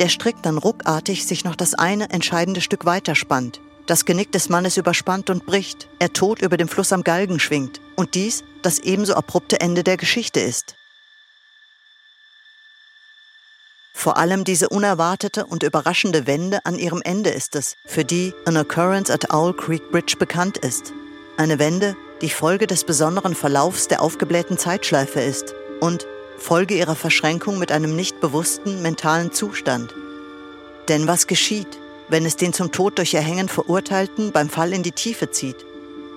[0.00, 4.48] der Strick dann ruckartig sich noch das eine entscheidende Stück weiter spannt das Genick des
[4.48, 8.78] Mannes überspannt und bricht, er tot über dem Fluss am Galgen schwingt und dies das
[8.78, 10.74] ebenso abrupte Ende der Geschichte ist.
[13.96, 18.58] Vor allem diese unerwartete und überraschende Wende an ihrem Ende ist es, für die An
[18.58, 20.92] Occurrence at Owl Creek Bridge bekannt ist.
[21.38, 27.58] Eine Wende, die Folge des besonderen Verlaufs der aufgeblähten Zeitschleife ist und Folge ihrer Verschränkung
[27.58, 29.94] mit einem nicht bewussten mentalen Zustand.
[30.88, 31.78] Denn was geschieht,
[32.08, 35.64] wenn es den zum Tod durch Erhängen Verurteilten beim Fall in die Tiefe zieht?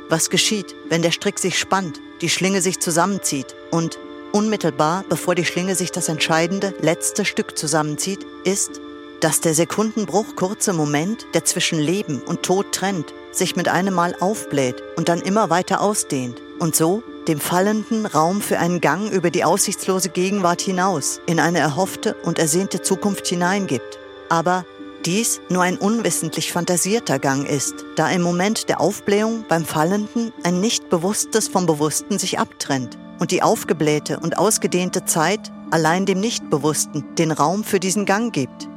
[0.09, 3.97] Was geschieht, wenn der Strick sich spannt, die Schlinge sich zusammenzieht und
[4.37, 8.79] unmittelbar, bevor die Schlinge sich das entscheidende, letzte Stück zusammenzieht, ist,
[9.19, 14.15] dass der Sekundenbruch kurze Moment, der zwischen Leben und Tod trennt, sich mit einem Mal
[14.19, 19.31] aufbläht und dann immer weiter ausdehnt und so dem Fallenden Raum für einen Gang über
[19.31, 23.97] die aussichtslose Gegenwart hinaus, in eine erhoffte und ersehnte Zukunft hineingibt.
[24.29, 24.65] Aber
[25.03, 30.61] dies nur ein unwissentlich fantasierter Gang ist, da im Moment der Aufblähung beim Fallenden ein
[30.61, 37.15] nicht Bewusstes vom Bewussten sich abtrennt und die aufgeblähte und ausgedehnte Zeit allein dem Nichtbewussten
[37.15, 38.67] den Raum für diesen Gang gibt.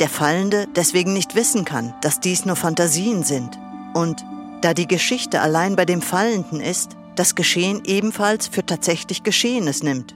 [0.00, 3.58] Der Fallende deswegen nicht wissen kann, dass dies nur Fantasien sind
[3.94, 4.24] und
[4.60, 10.14] da die Geschichte allein bei dem Fallenden ist, das Geschehen ebenfalls für tatsächlich Geschehenes nimmt.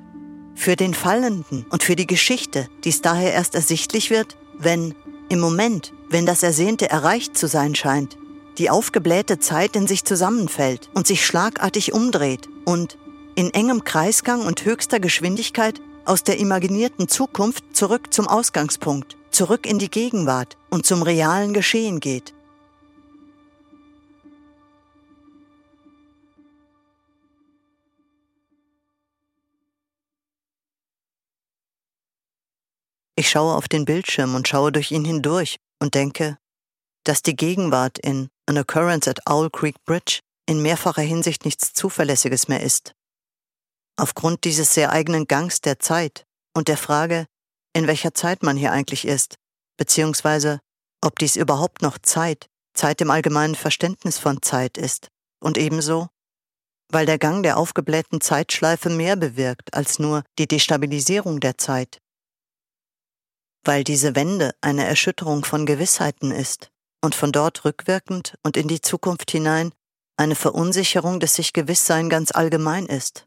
[0.55, 4.95] Für den Fallenden und für die Geschichte, dies daher erst ersichtlich wird, wenn
[5.31, 8.19] im Moment, wenn das Ersehnte erreicht zu sein scheint,
[8.59, 12.99] die aufgeblähte Zeit in sich zusammenfällt und sich schlagartig umdreht und
[13.35, 19.79] in engem Kreisgang und höchster Geschwindigkeit aus der imaginierten Zukunft zurück zum Ausgangspunkt, zurück in
[19.79, 22.35] die Gegenwart und zum realen Geschehen geht.
[33.21, 36.39] Ich schaue auf den Bildschirm und schaue durch ihn hindurch und denke,
[37.05, 42.49] dass die Gegenwart in An Occurrence at Owl Creek Bridge in mehrfacher Hinsicht nichts Zuverlässiges
[42.49, 42.95] mehr ist.
[44.01, 47.27] Aufgrund dieses sehr eigenen Gangs der Zeit und der Frage,
[47.75, 49.35] in welcher Zeit man hier eigentlich ist,
[49.77, 50.61] beziehungsweise
[51.03, 55.09] ob dies überhaupt noch Zeit, Zeit im allgemeinen Verständnis von Zeit ist,
[55.39, 56.09] und ebenso,
[56.89, 61.99] weil der Gang der aufgeblähten Zeitschleife mehr bewirkt als nur die Destabilisierung der Zeit,
[63.67, 66.71] weil diese Wende eine Erschütterung von Gewissheiten ist
[67.03, 69.73] und von dort rückwirkend und in die Zukunft hinein
[70.17, 73.27] eine Verunsicherung des sich Gewisssein ganz allgemein ist.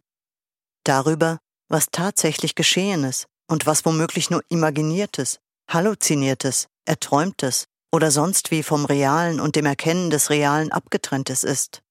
[0.84, 8.64] Darüber, was tatsächlich geschehen ist und was womöglich nur imaginiertes, halluziniertes, erträumtes oder sonst wie
[8.64, 11.82] vom Realen und dem Erkennen des Realen abgetrenntes ist.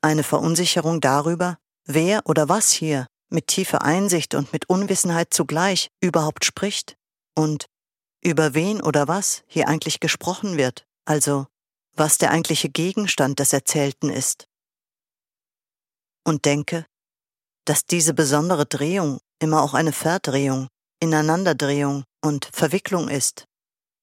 [0.00, 6.44] Eine Verunsicherung darüber, wer oder was hier mit tiefer Einsicht und mit Unwissenheit zugleich überhaupt
[6.44, 6.96] spricht
[7.34, 7.66] und
[8.22, 11.46] über wen oder was hier eigentlich gesprochen wird, also
[11.94, 14.48] was der eigentliche Gegenstand des Erzählten ist.
[16.24, 16.86] Und denke,
[17.64, 20.68] dass diese besondere Drehung immer auch eine Verdrehung,
[21.00, 23.44] Ineinanderdrehung und Verwicklung ist,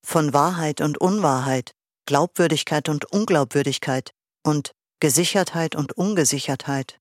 [0.05, 1.71] von Wahrheit und Unwahrheit,
[2.05, 4.11] Glaubwürdigkeit und Unglaubwürdigkeit
[4.43, 6.99] und Gesichertheit und Ungesichertheit.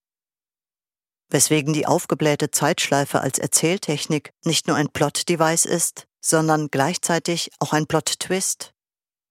[1.31, 7.87] Weswegen die aufgeblähte Zeitschleife als Erzähltechnik nicht nur ein Plot-Device ist, sondern gleichzeitig auch ein
[7.87, 8.73] Plot-Twist,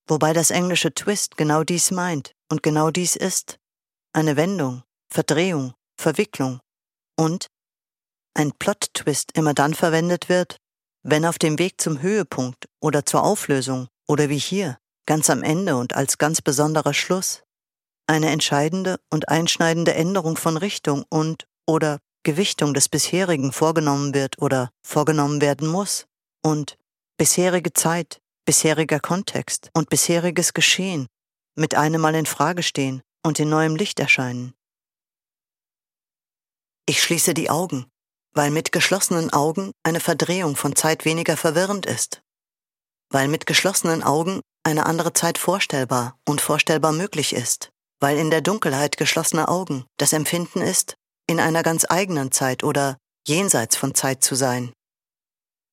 [0.08, 3.58] wobei das englische Twist genau dies meint und genau dies ist,
[4.13, 6.60] eine Wendung, Verdrehung, Verwicklung
[7.17, 7.47] und
[8.34, 10.58] ein Plot-Twist immer dann verwendet wird,
[11.03, 15.75] wenn auf dem Weg zum Höhepunkt oder zur Auflösung oder wie hier, ganz am Ende
[15.75, 17.43] und als ganz besonderer Schluss,
[18.08, 24.69] eine entscheidende und einschneidende Änderung von Richtung und oder Gewichtung des bisherigen vorgenommen wird oder
[24.82, 26.08] vorgenommen werden muss
[26.43, 26.77] und
[27.17, 31.08] bisherige Zeit, bisheriger Kontext und bisheriges Geschehen
[31.56, 34.53] mit einem Mal in Frage stehen und in neuem Licht erscheinen.
[36.89, 37.86] Ich schließe die Augen,
[38.34, 42.21] weil mit geschlossenen Augen eine Verdrehung von Zeit weniger verwirrend ist,
[43.10, 48.39] weil mit geschlossenen Augen eine andere Zeit vorstellbar und vorstellbar möglich ist, weil in der
[48.39, 50.95] Dunkelheit geschlossener Augen das Empfinden ist,
[51.28, 52.97] in einer ganz eigenen Zeit oder
[53.28, 54.71] jenseits von Zeit zu sein,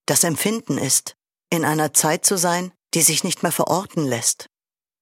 [0.07, 1.15] Das Empfinden ist,
[1.49, 4.49] in einer Zeit zu sein, die sich nicht mehr verorten lässt,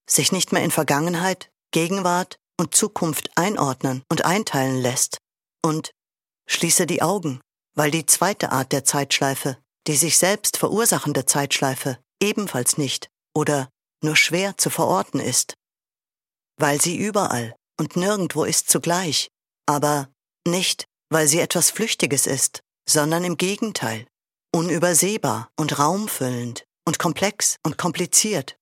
[0.09, 5.18] sich nicht mehr in Vergangenheit, Gegenwart und Zukunft einordnen und einteilen lässt.
[5.64, 5.90] Und
[6.46, 7.40] schließe die Augen,
[7.74, 13.68] weil die zweite Art der Zeitschleife, die sich selbst verursachende Zeitschleife, ebenfalls nicht oder
[14.02, 15.55] nur schwer zu verorten ist.
[16.59, 19.28] Weil sie überall und nirgendwo ist zugleich,
[19.66, 20.09] aber
[20.46, 24.07] nicht, weil sie etwas Flüchtiges ist, sondern im Gegenteil,
[24.55, 28.57] unübersehbar und raumfüllend und komplex und kompliziert,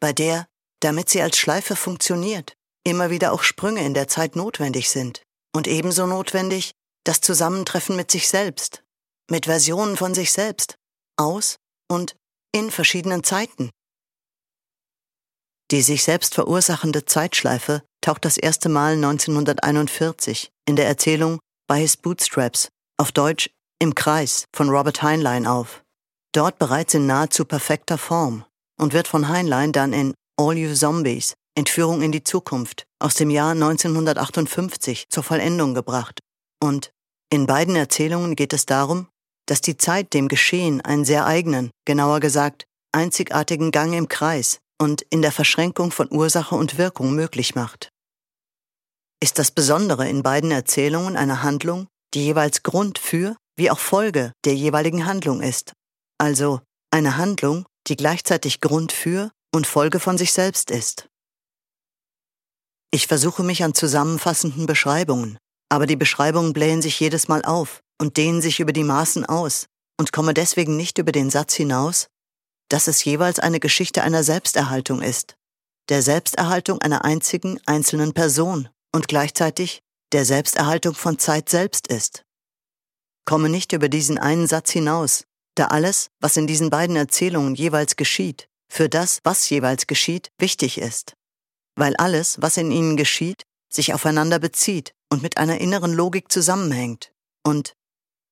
[0.00, 0.46] bei der,
[0.80, 5.23] damit sie als Schleife funktioniert, immer wieder auch Sprünge in der Zeit notwendig sind
[5.54, 6.72] und ebenso notwendig
[7.04, 8.82] das Zusammentreffen mit sich selbst,
[9.30, 10.76] mit Versionen von sich selbst,
[11.16, 11.56] aus
[11.88, 12.16] und
[12.52, 13.70] in verschiedenen Zeiten.
[15.70, 21.96] Die sich selbst verursachende Zeitschleife taucht das erste Mal 1941 in der Erzählung By His
[21.96, 25.82] Bootstraps, auf Deutsch Im Kreis von Robert Heinlein auf.
[26.32, 28.44] Dort bereits in nahezu perfekter Form
[28.78, 33.30] und wird von Heinlein dann in All You Zombies, Entführung in die Zukunft aus dem
[33.30, 36.20] Jahr 1958 zur Vollendung gebracht.
[36.62, 36.90] Und
[37.30, 39.08] in beiden Erzählungen geht es darum,
[39.46, 45.02] dass die Zeit dem Geschehen einen sehr eigenen, genauer gesagt, einzigartigen Gang im Kreis und
[45.10, 47.90] in der Verschränkung von Ursache und Wirkung möglich macht.
[49.22, 54.32] Ist das Besondere in beiden Erzählungen eine Handlung, die jeweils Grund für wie auch Folge
[54.44, 55.72] der jeweiligen Handlung ist
[56.18, 61.08] also eine Handlung, die gleichzeitig Grund für und Folge von sich selbst ist.
[62.94, 65.36] Ich versuche mich an zusammenfassenden Beschreibungen,
[65.68, 69.66] aber die Beschreibungen blähen sich jedes Mal auf und dehnen sich über die Maßen aus
[69.98, 72.06] und komme deswegen nicht über den Satz hinaus,
[72.68, 75.34] dass es jeweils eine Geschichte einer Selbsterhaltung ist,
[75.88, 82.22] der Selbsterhaltung einer einzigen einzelnen Person und gleichzeitig der Selbsterhaltung von Zeit selbst ist.
[83.24, 85.24] Komme nicht über diesen einen Satz hinaus,
[85.56, 90.78] da alles, was in diesen beiden Erzählungen jeweils geschieht, für das, was jeweils geschieht, wichtig
[90.78, 91.16] ist.
[91.76, 97.12] Weil alles, was in ihnen geschieht, sich aufeinander bezieht und mit einer inneren Logik zusammenhängt.
[97.44, 97.74] Und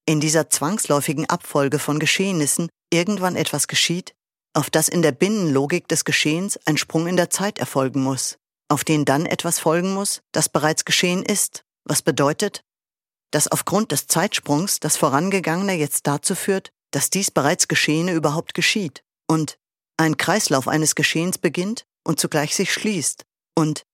[0.07, 4.15] in dieser zwangsläufigen Abfolge von Geschehnissen irgendwann etwas geschieht,
[4.55, 8.85] auf das in der Binnenlogik des Geschehens ein Sprung in der Zeit erfolgen muss, auf
[8.85, 12.63] den dann etwas folgen muss, das bereits geschehen ist, was bedeutet,
[13.31, 19.03] dass aufgrund des Zeitsprungs das Vorangegangene jetzt dazu führt, dass dies bereits Geschehene überhaupt geschieht
[19.27, 19.57] und
[19.97, 23.85] ein Kreislauf eines Geschehens beginnt und zugleich sich schließt und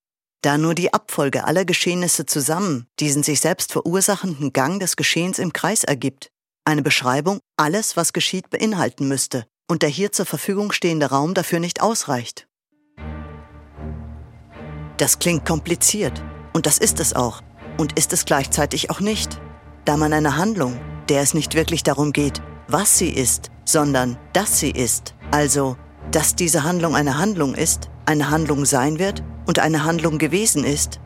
[0.43, 5.53] da nur die Abfolge aller Geschehnisse zusammen diesen sich selbst verursachenden Gang des Geschehens im
[5.53, 6.31] Kreis ergibt,
[6.65, 11.59] eine Beschreibung alles, was geschieht, beinhalten müsste und der hier zur Verfügung stehende Raum dafür
[11.59, 12.47] nicht ausreicht.
[14.97, 17.43] Das klingt kompliziert und das ist es auch
[17.77, 19.41] und ist es gleichzeitig auch nicht,
[19.85, 24.61] da man eine Handlung, der es nicht wirklich darum geht, was sie ist, sondern dass
[24.61, 25.15] sie ist.
[25.31, 25.77] Also,
[26.11, 31.01] dass diese Handlung eine Handlung ist, eine Handlung sein wird und eine Handlung gewesen ist,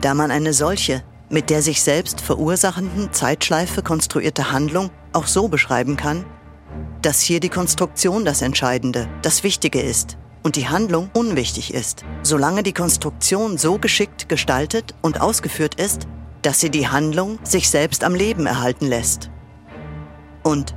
[0.00, 5.98] da man eine solche, mit der sich selbst verursachenden Zeitschleife konstruierte Handlung auch so beschreiben
[5.98, 6.24] kann,
[7.02, 12.62] dass hier die Konstruktion das Entscheidende, das Wichtige ist und die Handlung unwichtig ist, solange
[12.62, 16.08] die Konstruktion so geschickt gestaltet und ausgeführt ist,
[16.40, 19.30] dass sie die Handlung sich selbst am Leben erhalten lässt.
[20.42, 20.74] Und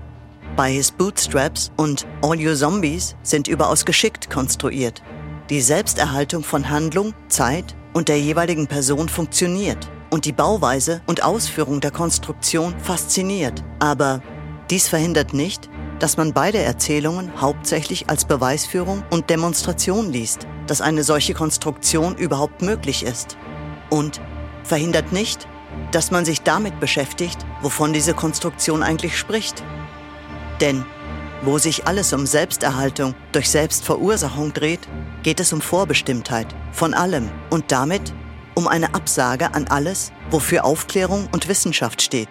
[0.57, 5.01] bei His Bootstraps und All Your Zombies sind überaus geschickt konstruiert.
[5.49, 11.81] Die Selbsterhaltung von Handlung, Zeit und der jeweiligen Person funktioniert und die Bauweise und Ausführung
[11.81, 13.63] der Konstruktion fasziniert.
[13.79, 14.23] Aber
[14.71, 21.03] dies verhindert nicht, dass man beide Erzählungen hauptsächlich als Beweisführung und Demonstration liest, dass eine
[21.03, 23.37] solche Konstruktion überhaupt möglich ist.
[23.91, 24.19] Und
[24.63, 25.47] verhindert nicht,
[25.91, 29.63] dass man sich damit beschäftigt, wovon diese Konstruktion eigentlich spricht
[30.61, 30.85] denn
[31.45, 34.87] wo sich alles um Selbsterhaltung durch Selbstverursachung dreht,
[35.21, 38.13] geht es um Vorbestimmtheit von allem und damit
[38.55, 42.29] um eine Absage an alles, wofür Aufklärung und Wissenschaft steht.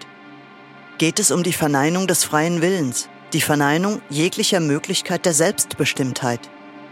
[0.97, 6.41] Geht es um die Verneinung des freien Willens, die Verneinung jeglicher Möglichkeit der Selbstbestimmtheit,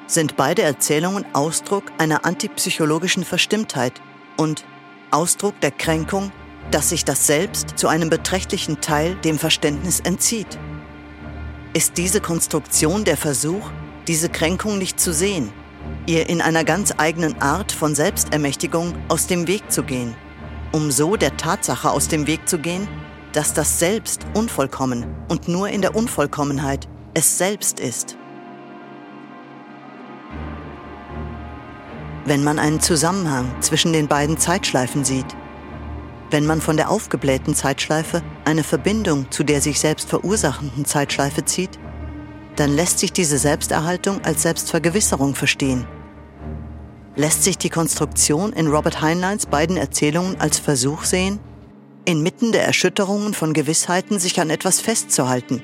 [0.08, 4.02] sind beide Erzählungen Ausdruck einer antipsychologischen Verstimmtheit
[4.38, 4.66] und
[5.12, 6.32] Ausdruck der Kränkung,
[6.72, 10.58] dass sich das Selbst zu einem beträchtlichen Teil dem Verständnis entzieht
[11.74, 13.70] ist diese Konstruktion der Versuch,
[14.08, 15.52] diese Kränkung nicht zu sehen,
[16.06, 20.16] ihr in einer ganz eigenen Art von Selbstermächtigung aus dem Weg zu gehen,
[20.72, 22.88] um so der Tatsache aus dem Weg zu gehen,
[23.32, 28.18] dass das Selbst unvollkommen und nur in der Unvollkommenheit es selbst ist.
[32.26, 35.26] Wenn man einen Zusammenhang zwischen den beiden Zeitschleifen sieht,
[36.34, 41.78] wenn man von der aufgeblähten Zeitschleife eine Verbindung zu der sich selbst verursachenden Zeitschleife zieht,
[42.56, 45.86] dann lässt sich diese Selbsterhaltung als Selbstvergewisserung verstehen.
[47.16, 51.40] Lässt sich die Konstruktion in Robert Heinleins beiden Erzählungen als Versuch sehen,
[52.06, 55.62] inmitten der Erschütterungen von Gewissheiten sich an etwas festzuhalten,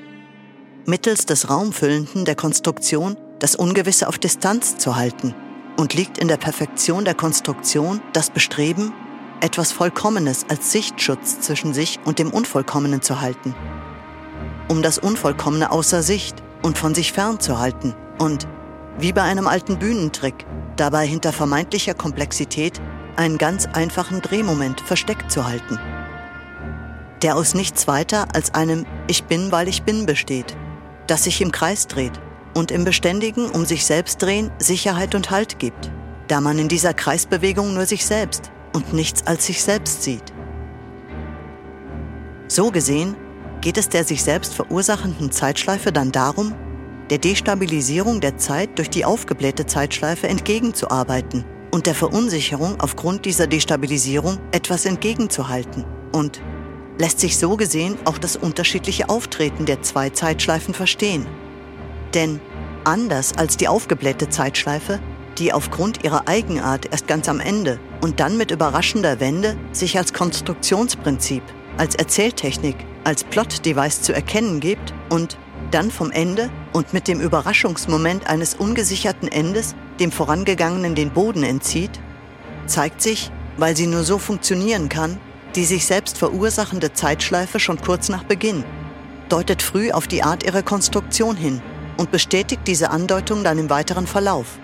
[0.86, 5.34] mittels des Raumfüllenden der Konstruktion das Ungewisse auf Distanz zu halten
[5.76, 8.92] und liegt in der Perfektion der Konstruktion das Bestreben,
[9.40, 13.54] etwas Vollkommenes als Sichtschutz zwischen sich und dem Unvollkommenen zu halten,
[14.68, 18.46] um das Unvollkommene außer Sicht und von sich fernzuhalten und,
[18.98, 22.80] wie bei einem alten Bühnentrick, dabei hinter vermeintlicher Komplexität
[23.16, 25.78] einen ganz einfachen Drehmoment versteckt zu halten,
[27.22, 30.56] der aus nichts weiter als einem Ich bin, weil ich bin besteht,
[31.06, 32.20] das sich im Kreis dreht
[32.54, 35.90] und im beständigen um sich selbst drehen Sicherheit und Halt gibt,
[36.28, 40.32] da man in dieser Kreisbewegung nur sich selbst und nichts als sich selbst sieht.
[42.48, 43.16] So gesehen
[43.60, 46.54] geht es der sich selbst verursachenden Zeitschleife dann darum,
[47.10, 54.38] der Destabilisierung der Zeit durch die aufgeblähte Zeitschleife entgegenzuarbeiten und der Verunsicherung aufgrund dieser Destabilisierung
[54.52, 56.40] etwas entgegenzuhalten und
[56.98, 61.26] lässt sich so gesehen auch das unterschiedliche Auftreten der zwei Zeitschleifen verstehen.
[62.14, 62.40] Denn
[62.84, 65.00] anders als die aufgeblähte Zeitschleife,
[65.40, 70.12] die aufgrund ihrer Eigenart erst ganz am Ende und dann mit überraschender Wende sich als
[70.12, 71.42] Konstruktionsprinzip,
[71.78, 75.38] als Erzähltechnik, als Plot-Device zu erkennen gibt und
[75.70, 81.98] dann vom Ende und mit dem Überraschungsmoment eines ungesicherten Endes dem Vorangegangenen den Boden entzieht,
[82.66, 85.18] zeigt sich, weil sie nur so funktionieren kann,
[85.54, 88.64] die sich selbst verursachende Zeitschleife schon kurz nach Beginn,
[89.28, 91.62] deutet früh auf die Art ihrer Konstruktion hin
[91.96, 94.58] und bestätigt diese Andeutung dann im weiteren Verlauf,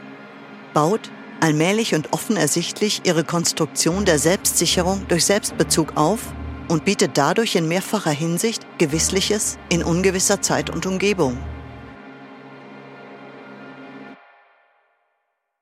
[0.76, 1.10] baut
[1.40, 6.20] allmählich und offen ersichtlich ihre Konstruktion der Selbstsicherung durch Selbstbezug auf
[6.68, 11.38] und bietet dadurch in mehrfacher Hinsicht Gewissliches in ungewisser Zeit und Umgebung.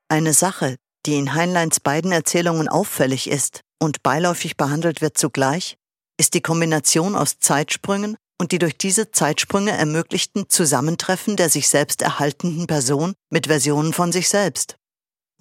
[0.09, 0.75] Eine Sache,
[1.07, 5.77] die in Heinleins beiden Erzählungen auffällig ist und beiläufig behandelt wird zugleich,
[6.19, 12.03] ist die Kombination aus Zeitsprüngen und die durch diese Zeitsprünge ermöglichten Zusammentreffen der sich selbst
[12.03, 14.77] erhaltenden Person mit Versionen von sich selbst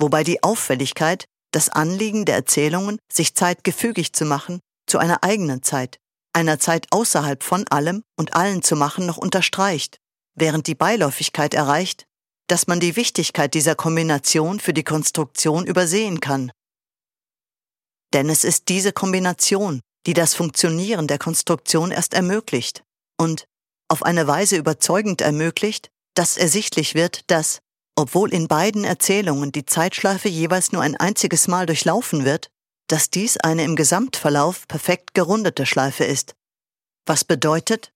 [0.04, 5.64] wobei die Auffälligkeit, das Anliegen der Erzählungen, sich Zeit gefügig zu machen, zu einer eigenen
[5.64, 5.98] Zeit,
[6.34, 9.98] einer Zeit außerhalb von allem und allen zu machen, noch unterstreicht,
[10.36, 12.06] während die Beiläufigkeit erreicht,
[12.48, 16.52] dass man die Wichtigkeit dieser Kombination für die Konstruktion übersehen kann.
[18.14, 22.84] Denn es ist diese Kombination, die das Funktionieren der Konstruktion erst ermöglicht
[23.18, 23.46] und
[23.88, 27.60] auf eine Weise überzeugend ermöglicht, dass ersichtlich wird, dass,
[27.96, 32.48] obwohl in beiden Erzählungen die Zeitschleife jeweils nur ein einziges Mal durchlaufen wird,
[32.88, 36.34] dass dies eine im Gesamtverlauf perfekt gerundete Schleife ist,
[37.06, 37.92] was bedeutet,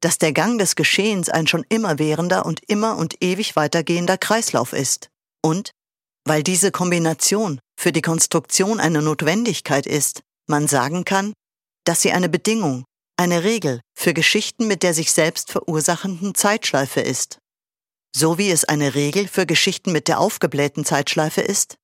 [0.00, 5.08] dass der Gang des Geschehens ein schon immerwährender und immer und ewig weitergehender Kreislauf ist.
[5.44, 5.70] Und,
[6.24, 11.32] weil diese Kombination für die Konstruktion eine Notwendigkeit ist, man sagen kann,
[11.84, 12.84] dass sie eine Bedingung,
[13.16, 17.38] eine Regel für Geschichten mit der sich selbst verursachenden Zeitschleife ist
[18.14, 21.76] so wie es eine Regel für Geschichten mit der aufgeblähten Zeitschleife ist,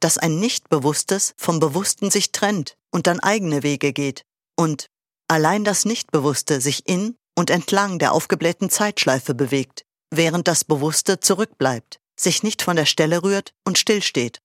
[0.00, 4.22] dass ein Nichtbewusstes vom Bewussten sich trennt und dann eigene Wege geht
[4.56, 4.88] und
[5.28, 11.98] allein das Nichtbewusste sich in und entlang der aufgeblähten Zeitschleife bewegt, während das Bewusste zurückbleibt,
[12.18, 14.40] sich nicht von der Stelle rührt und stillsteht.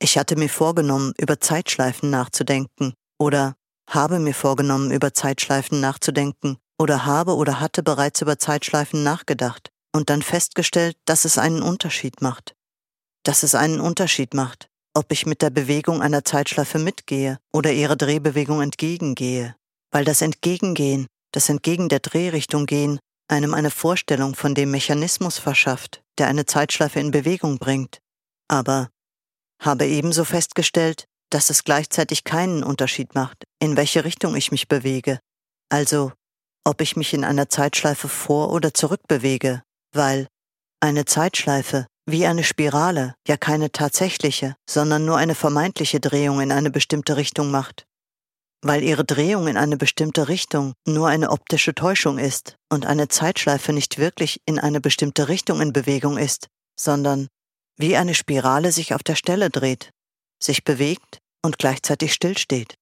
[0.00, 3.54] Ich hatte mir vorgenommen, über Zeitschleifen nachzudenken oder
[3.88, 10.10] habe mir vorgenommen, über Zeitschleifen nachzudenken oder habe oder hatte bereits über Zeitschleifen nachgedacht und
[10.10, 12.54] dann festgestellt, dass es einen Unterschied macht.
[13.24, 17.96] Dass es einen Unterschied macht, ob ich mit der Bewegung einer Zeitschleife mitgehe oder ihrer
[17.96, 19.54] Drehbewegung entgegengehe,
[19.90, 26.02] weil das Entgegengehen, das entgegen der Drehrichtung gehen, einem eine Vorstellung von dem Mechanismus verschafft,
[26.18, 28.00] der eine Zeitschleife in Bewegung bringt.
[28.48, 28.90] Aber
[29.60, 35.18] habe ebenso festgestellt, dass es gleichzeitig keinen Unterschied macht, in welche Richtung ich mich bewege,
[35.70, 36.12] also
[36.64, 39.62] ob ich mich in einer Zeitschleife vor oder zurück bewege,
[39.92, 40.28] weil
[40.80, 46.70] eine Zeitschleife wie eine Spirale ja keine tatsächliche, sondern nur eine vermeintliche Drehung in eine
[46.70, 47.86] bestimmte Richtung macht,
[48.60, 53.72] weil ihre Drehung in eine bestimmte Richtung nur eine optische Täuschung ist und eine Zeitschleife
[53.72, 57.28] nicht wirklich in eine bestimmte Richtung in Bewegung ist, sondern
[57.78, 59.90] wie eine Spirale sich auf der Stelle dreht,
[60.42, 62.74] sich bewegt und gleichzeitig stillsteht.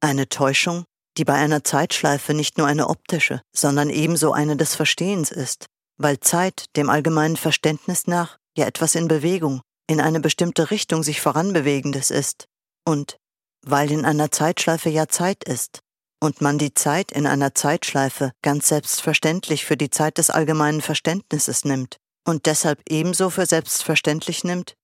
[0.00, 0.84] Eine Täuschung,
[1.16, 5.66] die bei einer Zeitschleife nicht nur eine optische, sondern ebenso eine des Verstehens ist,
[5.96, 11.20] weil Zeit dem allgemeinen Verständnis nach ja etwas in Bewegung, in eine bestimmte Richtung sich
[11.20, 12.46] voranbewegendes ist.
[12.84, 13.16] Und
[13.64, 15.80] weil in einer Zeitschleife ja Zeit ist
[16.22, 21.64] und man die Zeit in einer Zeitschleife ganz selbstverständlich für die Zeit des allgemeinen Verständnisses
[21.64, 24.74] nimmt und deshalb ebenso für selbstverständlich nimmt,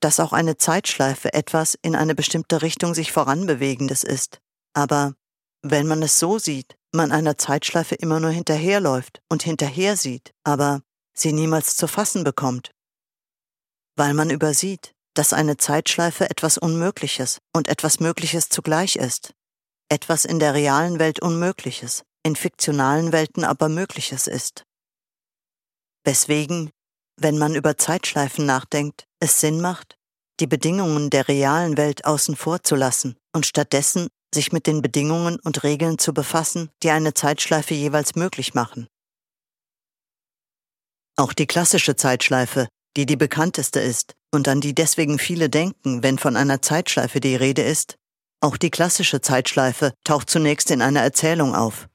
[0.00, 4.40] dass auch eine Zeitschleife etwas in eine bestimmte Richtung sich voranbewegendes ist.
[4.74, 5.14] Aber
[5.62, 10.82] wenn man es so sieht, man einer Zeitschleife immer nur hinterherläuft und hinterher sieht, aber
[11.12, 12.70] sie niemals zu fassen bekommt.
[13.96, 19.32] Weil man übersieht, dass eine Zeitschleife etwas Unmögliches und etwas Mögliches zugleich ist.
[19.88, 24.64] Etwas in der realen Welt Unmögliches, in fiktionalen Welten aber Mögliches ist.
[26.04, 26.70] Weswegen,
[27.16, 29.96] wenn man über Zeitschleifen nachdenkt, es Sinn macht,
[30.40, 35.38] die Bedingungen der realen Welt außen vor zu lassen und stattdessen sich mit den Bedingungen
[35.40, 38.86] und Regeln zu befassen, die eine Zeitschleife jeweils möglich machen.
[41.16, 46.18] Auch die klassische Zeitschleife, die die bekannteste ist und an die deswegen viele denken, wenn
[46.18, 47.96] von einer Zeitschleife die Rede ist,
[48.42, 51.88] auch die klassische Zeitschleife taucht zunächst in einer Erzählung auf.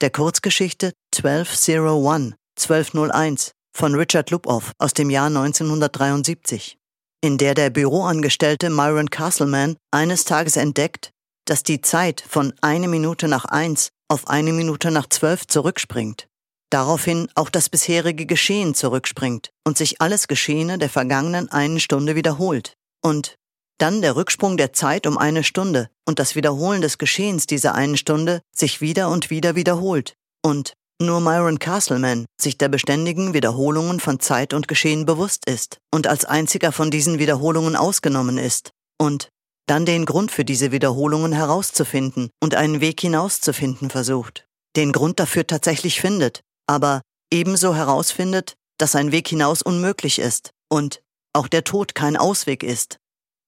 [0.00, 6.78] Der Kurzgeschichte 1201, 1201 von Richard Lupoff aus dem Jahr 1973,
[7.20, 11.10] in der der Büroangestellte Myron Castleman eines Tages entdeckt,
[11.44, 16.28] dass die Zeit von eine Minute nach eins auf eine Minute nach zwölf zurückspringt.
[16.70, 22.74] Daraufhin auch das bisherige Geschehen zurückspringt und sich alles Geschehene der vergangenen einen Stunde wiederholt.
[23.02, 23.36] Und
[23.78, 27.96] dann der Rücksprung der Zeit um eine Stunde und das Wiederholen des Geschehens dieser einen
[27.96, 30.14] Stunde sich wieder und wieder wiederholt.
[30.42, 36.06] Und nur Myron Castleman sich der beständigen Wiederholungen von Zeit und Geschehen bewusst ist und
[36.06, 38.70] als einziger von diesen Wiederholungen ausgenommen ist.
[39.00, 39.28] Und
[39.66, 44.46] dann den Grund für diese Wiederholungen herauszufinden und einen Weg hinauszufinden versucht,
[44.76, 51.02] den Grund dafür tatsächlich findet, aber ebenso herausfindet, dass ein Weg hinaus unmöglich ist und
[51.32, 52.98] auch der Tod kein Ausweg ist.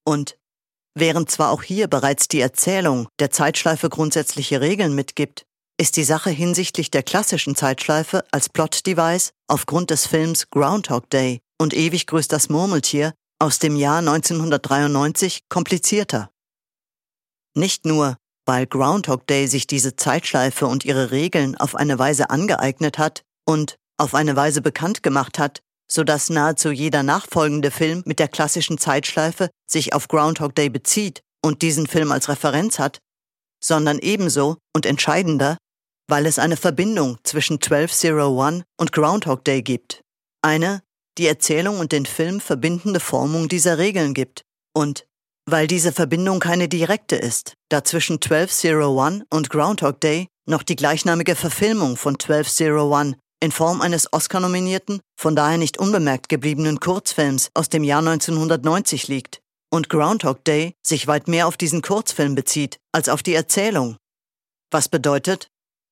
[0.05, 0.37] Und
[0.95, 5.45] während zwar auch hier bereits die Erzählung der Zeitschleife grundsätzliche Regeln mitgibt,
[5.81, 11.73] ist die Sache hinsichtlich der klassischen Zeitschleife als Plot-Device aufgrund des Films Groundhog Day und
[11.73, 16.31] ewig grüßt das Murmeltier aus dem Jahr 1993 komplizierter.
[17.57, 22.99] Nicht nur, weil Groundhog Day sich diese Zeitschleife und ihre Regeln auf eine Weise angeeignet
[22.99, 25.61] hat und auf eine Weise bekannt gemacht hat,
[25.91, 31.23] so dass nahezu jeder nachfolgende Film mit der klassischen Zeitschleife sich auf Groundhog Day bezieht
[31.43, 32.99] und diesen Film als Referenz hat,
[33.63, 35.57] sondern ebenso und entscheidender,
[36.11, 40.03] weil es eine Verbindung zwischen 1201 und Groundhog Day gibt.
[40.43, 40.83] Eine,
[41.19, 44.43] die Erzählung und den Film verbindende Formung dieser Regeln gibt.
[44.75, 45.07] Und
[45.47, 51.37] weil diese Verbindung keine direkte ist, da zwischen 1201 und Groundhog Day noch die gleichnamige
[51.37, 57.85] Verfilmung von 1201 in Form eines Oscar-nominierten, von daher nicht unbemerkt gebliebenen Kurzfilms aus dem
[57.85, 59.41] Jahr 1990 liegt
[59.73, 63.97] und Groundhog Day sich weit mehr auf diesen Kurzfilm bezieht als auf die Erzählung.
[64.71, 65.49] Was bedeutet,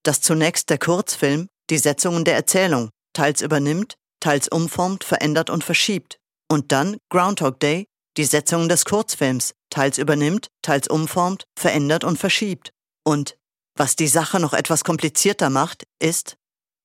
[0.09, 6.19] dass zunächst der Kurzfilm die Setzungen der Erzählung teils übernimmt teils umformt, verändert und verschiebt.
[6.51, 7.87] Und dann Groundhog Day,
[8.17, 12.73] die Setzung des Kurzfilms, teils übernimmt, teils umformt, verändert und verschiebt.
[13.05, 13.37] Und
[13.77, 16.37] was die Sache noch etwas komplizierter macht, ist,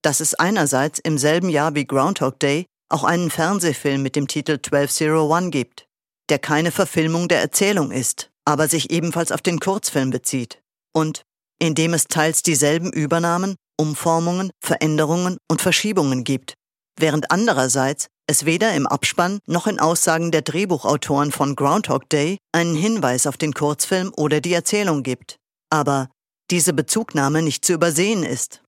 [0.04, 4.54] dass es einerseits im selben Jahr wie Groundhog Day auch einen Fernsehfilm mit dem Titel
[4.54, 5.88] 1201 gibt,
[6.30, 10.62] der keine Verfilmung der Erzählung ist, aber sich ebenfalls auf den Kurzfilm bezieht.
[10.92, 11.24] Und
[11.60, 16.54] in dem es teils dieselben Übernahmen, Umformungen, Veränderungen und Verschiebungen gibt,
[17.00, 22.76] während andererseits es weder im Abspann noch in Aussagen der Drehbuchautoren von Groundhog Day einen
[22.76, 25.38] Hinweis auf den Kurzfilm oder die Erzählung gibt,
[25.70, 26.10] aber
[26.52, 28.62] diese Bezugnahme nicht zu übersehen ist.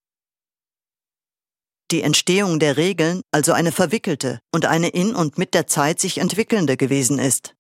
[1.92, 6.18] Die Entstehung der Regeln also eine verwickelte und eine in und mit der Zeit sich
[6.18, 7.54] entwickelnde gewesen ist,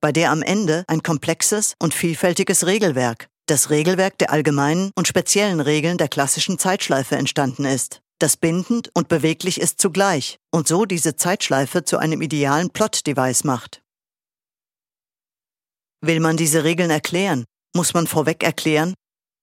[0.00, 5.60] bei der am Ende ein komplexes und vielfältiges Regelwerk, das Regelwerk der allgemeinen und speziellen
[5.60, 11.16] Regeln der klassischen Zeitschleife entstanden ist das bindend und beweglich ist zugleich und so diese
[11.16, 13.82] Zeitschleife zu einem idealen Plot-Device macht.
[16.00, 18.94] Will man diese Regeln erklären, muss man vorweg erklären,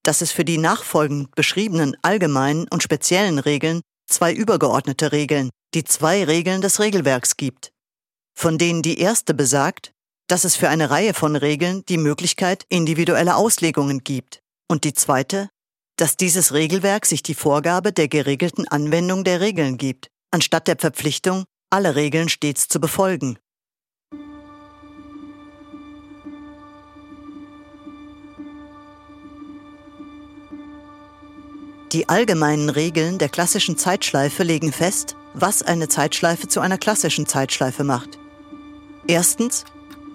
[0.03, 6.23] dass es für die nachfolgend beschriebenen allgemeinen und speziellen Regeln zwei übergeordnete Regeln, die zwei
[6.23, 7.71] Regeln des Regelwerks gibt,
[8.33, 9.91] von denen die erste besagt,
[10.29, 15.49] dass es für eine Reihe von Regeln die Möglichkeit individueller Auslegungen gibt, und die zweite,
[15.97, 21.45] dass dieses Regelwerk sich die Vorgabe der geregelten Anwendung der Regeln gibt, anstatt der Verpflichtung,
[21.71, 23.39] alle Regeln stets zu befolgen.
[31.91, 37.83] Die allgemeinen Regeln der klassischen Zeitschleife legen fest, was eine Zeitschleife zu einer klassischen Zeitschleife
[37.83, 38.19] macht.
[39.07, 39.65] Erstens,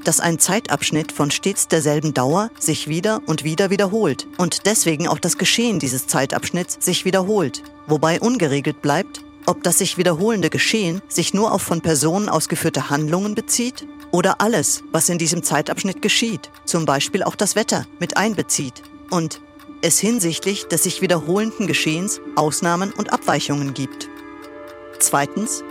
[0.04, 5.18] dass ein Zeitabschnitt von stets derselben Dauer sich wieder und wieder wiederholt und deswegen auch
[5.18, 11.34] das Geschehen dieses Zeitabschnitts sich wiederholt, wobei ungeregelt bleibt, ob das sich wiederholende Geschehen sich
[11.34, 16.86] nur auf von Personen ausgeführte Handlungen bezieht oder alles, was in diesem Zeitabschnitt geschieht, zum
[16.86, 19.40] Beispiel auch das Wetter, mit einbezieht und
[19.82, 24.08] es hinsichtlich des sich wiederholenden Geschehens Ausnahmen und Abweichungen gibt.
[24.98, 25.62] Zweitens,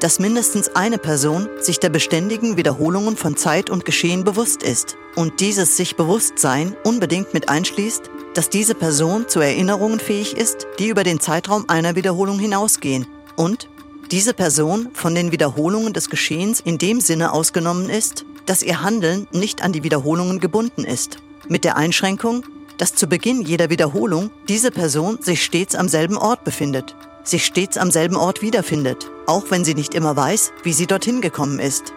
[0.00, 5.40] dass mindestens eine Person sich der beständigen Wiederholungen von Zeit und Geschehen bewusst ist und
[5.40, 11.04] dieses sich Bewusstsein unbedingt mit einschließt, dass diese Person zu Erinnerungen fähig ist, die über
[11.04, 13.68] den Zeitraum einer Wiederholung hinausgehen und
[14.10, 19.26] diese Person von den Wiederholungen des Geschehens in dem Sinne ausgenommen ist, dass ihr Handeln
[19.32, 21.16] nicht an die Wiederholungen gebunden ist,
[21.48, 22.44] mit der Einschränkung,
[22.78, 26.94] dass zu Beginn jeder Wiederholung diese Person sich stets am selben Ort befindet,
[27.28, 31.20] sich stets am selben Ort wiederfindet, auch wenn sie nicht immer weiß, wie sie dorthin
[31.20, 31.92] gekommen ist.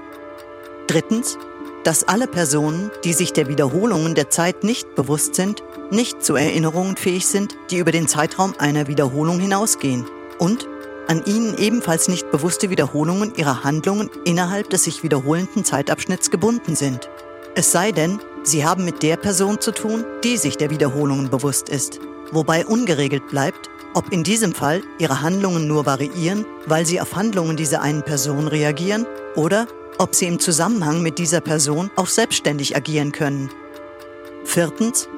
[0.88, 1.38] Drittens,
[1.84, 6.98] dass alle Personen, die sich der Wiederholungen der Zeit nicht bewusst sind, nicht zu Erinnerungen
[6.98, 10.06] fähig sind, die über den Zeitraum einer Wiederholung hinausgehen
[10.40, 10.68] und
[11.08, 17.10] an ihnen ebenfalls nicht bewusste Wiederholungen ihrer Handlungen innerhalb des sich wiederholenden Zeitabschnitts gebunden sind.
[17.56, 21.70] Es sei denn, sie haben mit der Person zu tun, die sich der Wiederholungen bewusst
[21.70, 22.00] ist,
[22.32, 23.70] wobei ungeregelt bleibt,
[24.00, 28.48] ob in diesem Fall ihre Handlungen nur variieren, weil sie auf Handlungen dieser einen Person
[28.48, 33.50] reagieren, oder ob sie im Zusammenhang mit dieser Person auch selbstständig agieren können.
[34.46, 35.10] Viertens,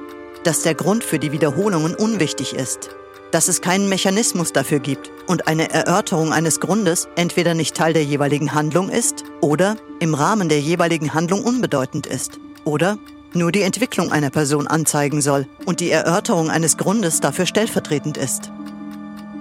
[0.43, 2.89] dass der Grund für die Wiederholungen unwichtig ist
[3.31, 8.03] dass es keinen Mechanismus dafür gibt und eine Erörterung eines Grundes entweder nicht Teil der
[8.03, 12.97] jeweiligen Handlung ist oder im Rahmen der jeweiligen Handlung unbedeutend ist oder
[13.33, 18.51] nur die Entwicklung einer Person anzeigen soll und die Erörterung eines Grundes dafür stellvertretend ist.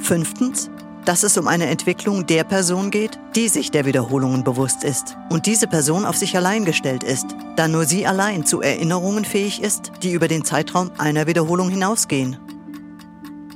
[0.01, 0.71] Fünftens,
[1.05, 5.47] dass es um eine Entwicklung der Person geht, die sich der Wiederholungen bewusst ist und
[5.47, 7.27] diese Person auf sich allein gestellt ist,
[7.57, 12.37] da nur sie allein zu Erinnerungen fähig ist, die über den Zeitraum einer Wiederholung hinausgehen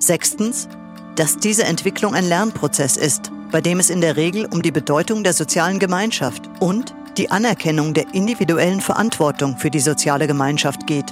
[0.05, 0.69] Sechstens,
[1.17, 5.25] dass diese Entwicklung ein Lernprozess ist, bei dem es in der Regel um die Bedeutung
[5.25, 11.07] der sozialen Gemeinschaft und die Anerkennung der individuellen Verantwortung für die soziale Gemeinschaft geht.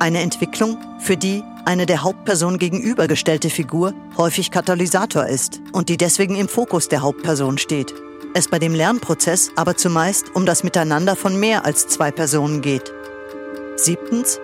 [0.00, 6.36] Eine Entwicklung, für die eine der Hauptperson gegenübergestellte Figur häufig Katalysator ist und die deswegen
[6.36, 7.94] im Fokus der Hauptperson steht.
[8.34, 12.92] Es bei dem Lernprozess aber zumeist um das Miteinander von mehr als zwei Personen geht.
[13.76, 14.38] Siebtens,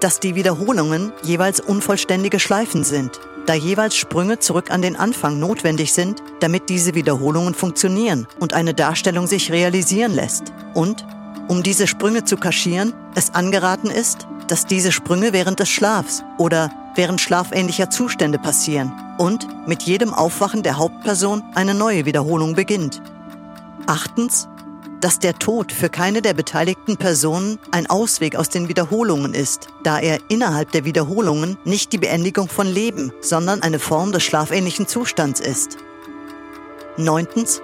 [0.00, 5.92] dass die Wiederholungen jeweils unvollständige Schleifen sind, da jeweils Sprünge zurück an den Anfang notwendig
[5.92, 10.52] sind, damit diese Wiederholungen funktionieren und eine Darstellung sich realisieren lässt.
[10.74, 11.06] Und,
[11.48, 16.70] um diese Sprünge zu kaschieren, es angeraten ist, dass diese Sprünge während des Schlafs oder
[16.94, 23.02] während schlafähnlicher Zustände passieren und mit jedem Aufwachen der Hauptperson eine neue Wiederholung beginnt.
[23.86, 24.48] Achtens,
[25.00, 29.98] dass der Tod für keine der beteiligten Personen ein Ausweg aus den Wiederholungen ist, da
[29.98, 35.40] er innerhalb der Wiederholungen nicht die Beendigung von Leben, sondern eine Form des schlafähnlichen Zustands
[35.40, 35.78] ist.
[36.96, 37.62] Neuntens,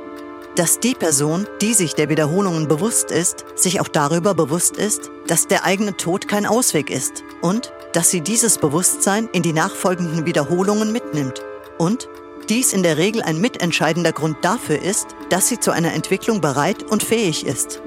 [0.56, 5.48] dass die Person, die sich der Wiederholungen bewusst ist, sich auch darüber bewusst ist, dass
[5.48, 10.92] der eigene Tod kein Ausweg ist und dass sie dieses Bewusstsein in die nachfolgenden Wiederholungen
[10.92, 11.42] mitnimmt
[11.78, 12.08] und
[12.48, 16.82] dies in der Regel ein mitentscheidender Grund dafür ist, dass sie zu einer Entwicklung bereit
[16.82, 17.80] und fähig ist.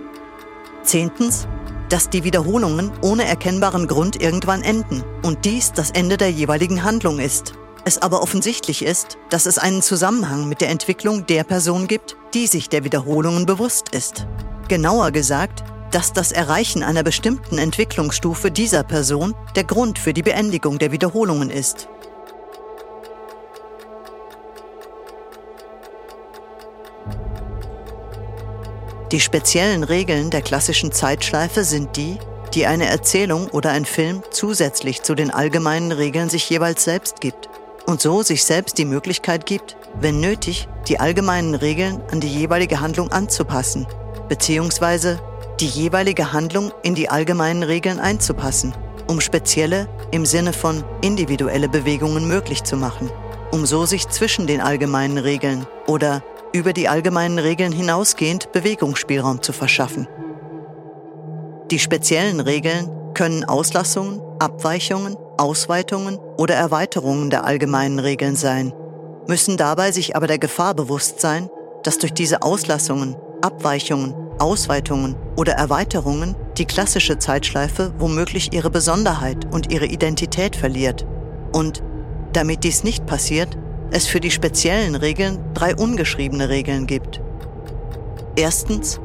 [0.84, 1.47] Zehntens,
[1.89, 7.20] dass die Wiederholungen ohne erkennbaren Grund irgendwann enden und dies das Ende der jeweiligen Handlung
[7.20, 7.53] ist.
[7.88, 12.45] Es aber offensichtlich ist, dass es einen Zusammenhang mit der Entwicklung der Person gibt, die
[12.45, 14.27] sich der Wiederholungen bewusst ist.
[14.67, 20.79] Genauer gesagt, dass das Erreichen einer bestimmten Entwicklungsstufe dieser Person der Grund für die Beendigung
[20.79, 21.88] der Wiederholungen ist.
[29.13, 32.17] Die speziellen Regeln der klassischen Zeitschleife sind die,
[32.53, 37.47] die eine Erzählung oder ein Film zusätzlich zu den allgemeinen Regeln sich jeweils selbst gibt
[37.88, 42.81] und so sich selbst die Möglichkeit gibt, wenn nötig, die allgemeinen Regeln an die jeweilige
[42.81, 43.88] Handlung anzupassen,
[44.29, 45.19] beziehungsweise
[45.59, 48.75] die jeweilige Handlung in die allgemeinen Regeln einzupassen,
[49.07, 53.09] um spezielle im Sinne von individuelle Bewegungen möglich zu machen,
[53.51, 56.21] um so sich zwischen den allgemeinen Regeln oder
[56.53, 60.07] über die allgemeinen Regeln hinausgehend Bewegungsspielraum zu verschaffen.
[61.71, 68.73] Die speziellen Regeln können Auslassungen, Abweichungen, Ausweitungen oder Erweiterungen der allgemeinen Regeln sein,
[69.27, 71.49] müssen dabei sich aber der Gefahr bewusst sein,
[71.83, 79.71] dass durch diese Auslassungen, Abweichungen, Ausweitungen oder Erweiterungen die klassische Zeitschleife womöglich ihre Besonderheit und
[79.71, 81.05] ihre Identität verliert.
[81.53, 81.83] Und
[82.33, 83.57] damit dies nicht passiert,
[83.91, 87.21] es für die speziellen Regeln drei ungeschriebene Regeln gibt.
[88.35, 88.99] Erstens,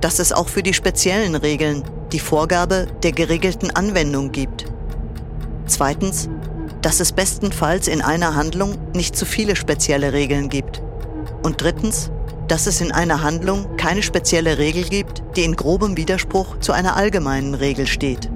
[0.00, 4.66] dass es auch für die speziellen Regeln die Vorgabe der geregelten Anwendung gibt.
[5.66, 6.28] Zweitens,
[6.82, 10.82] dass es bestenfalls in einer Handlung nicht zu viele spezielle Regeln gibt.
[11.42, 12.10] Und drittens,
[12.48, 16.96] dass es in einer Handlung keine spezielle Regel gibt, die in grobem Widerspruch zu einer
[16.96, 18.30] allgemeinen Regel steht.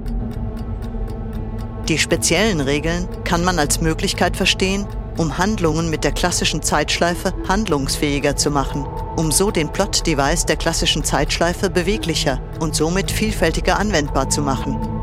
[1.87, 8.35] Die speziellen Regeln kann man als Möglichkeit verstehen, um Handlungen mit der klassischen Zeitschleife handlungsfähiger
[8.35, 8.85] zu machen,
[9.17, 14.98] um so den Plot-Device der klassischen Zeitschleife beweglicher und somit vielfältiger anwendbar zu machen.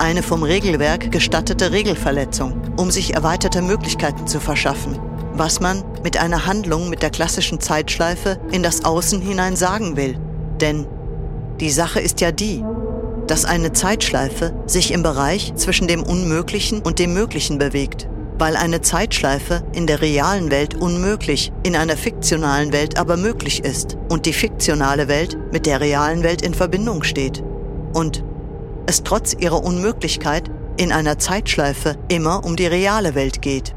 [0.00, 4.98] Eine vom Regelwerk gestattete Regelverletzung, um sich erweiterte Möglichkeiten zu verschaffen,
[5.34, 10.16] was man mit einer Handlung mit der klassischen Zeitschleife in das Außen hinein sagen will.
[10.58, 10.86] Denn
[11.60, 12.64] die Sache ist ja die,
[13.26, 18.80] dass eine Zeitschleife sich im Bereich zwischen dem Unmöglichen und dem Möglichen bewegt weil eine
[18.80, 24.32] Zeitschleife in der realen Welt unmöglich, in einer fiktionalen Welt aber möglich ist und die
[24.32, 27.44] fiktionale Welt mit der realen Welt in Verbindung steht.
[27.92, 28.24] Und
[28.90, 33.72] es trotz ihrer Unmöglichkeit in einer Zeitschleife immer um die reale Welt geht.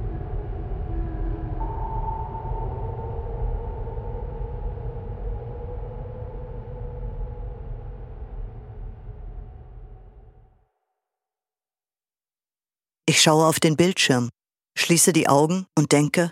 [13.05, 14.30] Ich schaue auf den Bildschirm
[14.76, 16.32] schließe die Augen und denke,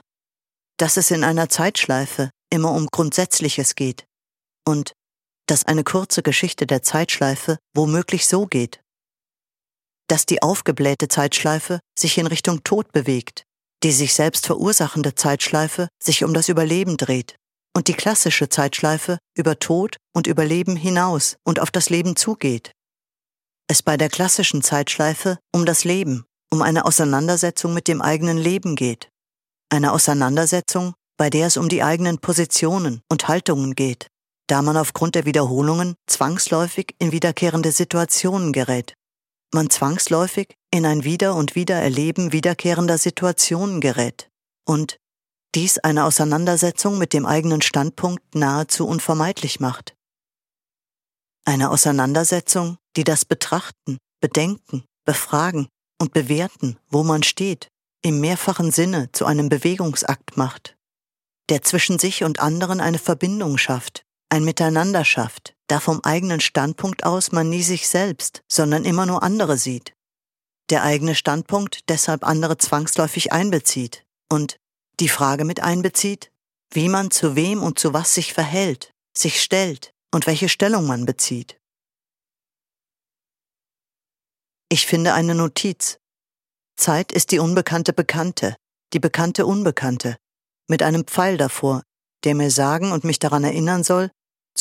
[0.78, 4.06] dass es in einer Zeitschleife immer um Grundsätzliches geht
[4.68, 4.94] und
[5.52, 8.80] dass eine kurze Geschichte der Zeitschleife womöglich so geht,
[10.08, 13.44] dass die aufgeblähte Zeitschleife sich in Richtung Tod bewegt,
[13.84, 17.36] die sich selbst verursachende Zeitschleife sich um das Überleben dreht
[17.76, 22.72] und die klassische Zeitschleife über Tod und Überleben hinaus und auf das Leben zugeht.
[23.68, 28.78] Es bei der klassischen Zeitschleife um das Leben um eine Auseinandersetzung mit dem eigenen Leben
[28.78, 29.10] geht.
[29.70, 34.08] Eine Auseinandersetzung, bei der es um die eigenen Positionen und Haltungen geht,
[34.48, 38.96] da man aufgrund der Wiederholungen zwangsläufig in wiederkehrende Situationen gerät.
[39.54, 44.30] Man zwangsläufig in ein Wieder und Wieder Erleben wiederkehrender Situationen gerät.
[44.66, 44.98] Und
[45.54, 49.96] dies eine Auseinandersetzung mit dem eigenen Standpunkt nahezu unvermeidlich macht.
[51.44, 55.68] Eine Auseinandersetzung, die das Betrachten, Bedenken, Befragen
[56.00, 57.68] und bewerten, wo man steht,
[58.02, 60.78] im mehrfachen Sinne zu einem Bewegungsakt macht,
[61.50, 67.04] der zwischen sich und anderen eine Verbindung schafft, ein Miteinander schafft, da vom eigenen Standpunkt
[67.04, 69.94] aus man nie sich selbst, sondern immer nur andere sieht.
[70.70, 74.58] Der eigene Standpunkt deshalb andere zwangsläufig einbezieht und
[75.02, 76.32] die Frage mit einbezieht,
[76.72, 81.06] wie man zu wem und zu was sich verhält, sich stellt und welche Stellung man
[81.06, 81.60] bezieht.
[84.70, 86.00] Ich finde eine Notiz.
[86.78, 88.56] Zeit ist die unbekannte Bekannte,
[88.94, 90.16] die bekannte Unbekannte,
[90.70, 91.84] mit einem Pfeil davor,
[92.24, 94.10] der mir sagen und mich daran erinnern soll,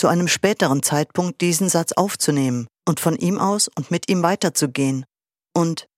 [0.01, 5.05] zu einem späteren Zeitpunkt diesen Satz aufzunehmen und von ihm aus und mit ihm weiterzugehen.
[5.55, 5.89] Und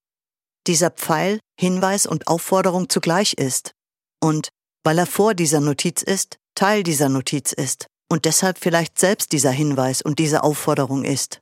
[0.66, 3.74] dieser Pfeil Hinweis und Aufforderung zugleich ist.
[4.20, 4.48] Und
[4.82, 9.52] weil er vor dieser Notiz ist, Teil dieser Notiz ist und deshalb vielleicht selbst dieser
[9.52, 11.40] Hinweis und diese Aufforderung ist.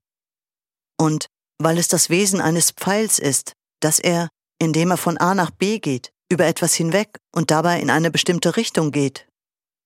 [0.99, 5.51] Und weil es das Wesen eines Pfeils ist, dass er, indem er von A nach
[5.51, 9.27] B geht, über etwas hinweg und dabei in eine bestimmte Richtung geht,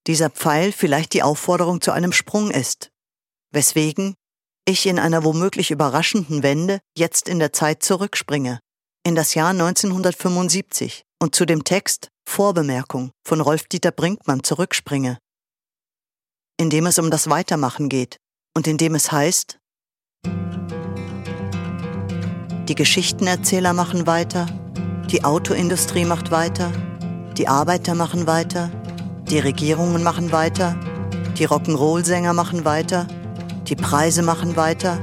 [0.06, 2.90] dieser Pfeil vielleicht die Aufforderung zu einem Sprung ist,
[3.52, 4.14] weswegen
[4.66, 8.60] ich in einer womöglich überraschenden Wende jetzt in der Zeit zurückspringe,
[9.04, 15.18] in das Jahr 1975 und zu dem Text Vorbemerkung von Rolf-Dieter Brinkmann zurückspringe,
[16.58, 18.16] in dem es um das Weitermachen geht
[18.56, 19.58] und in dem es heißt,
[22.68, 24.46] die Geschichtenerzähler machen weiter,
[25.10, 26.72] die Autoindustrie macht weiter,
[27.36, 28.70] die Arbeiter machen weiter,
[29.30, 30.76] die Regierungen machen weiter,
[31.38, 33.06] die Rock'n'Roll-Sänger machen weiter,
[33.66, 34.98] die Preise machen weiter,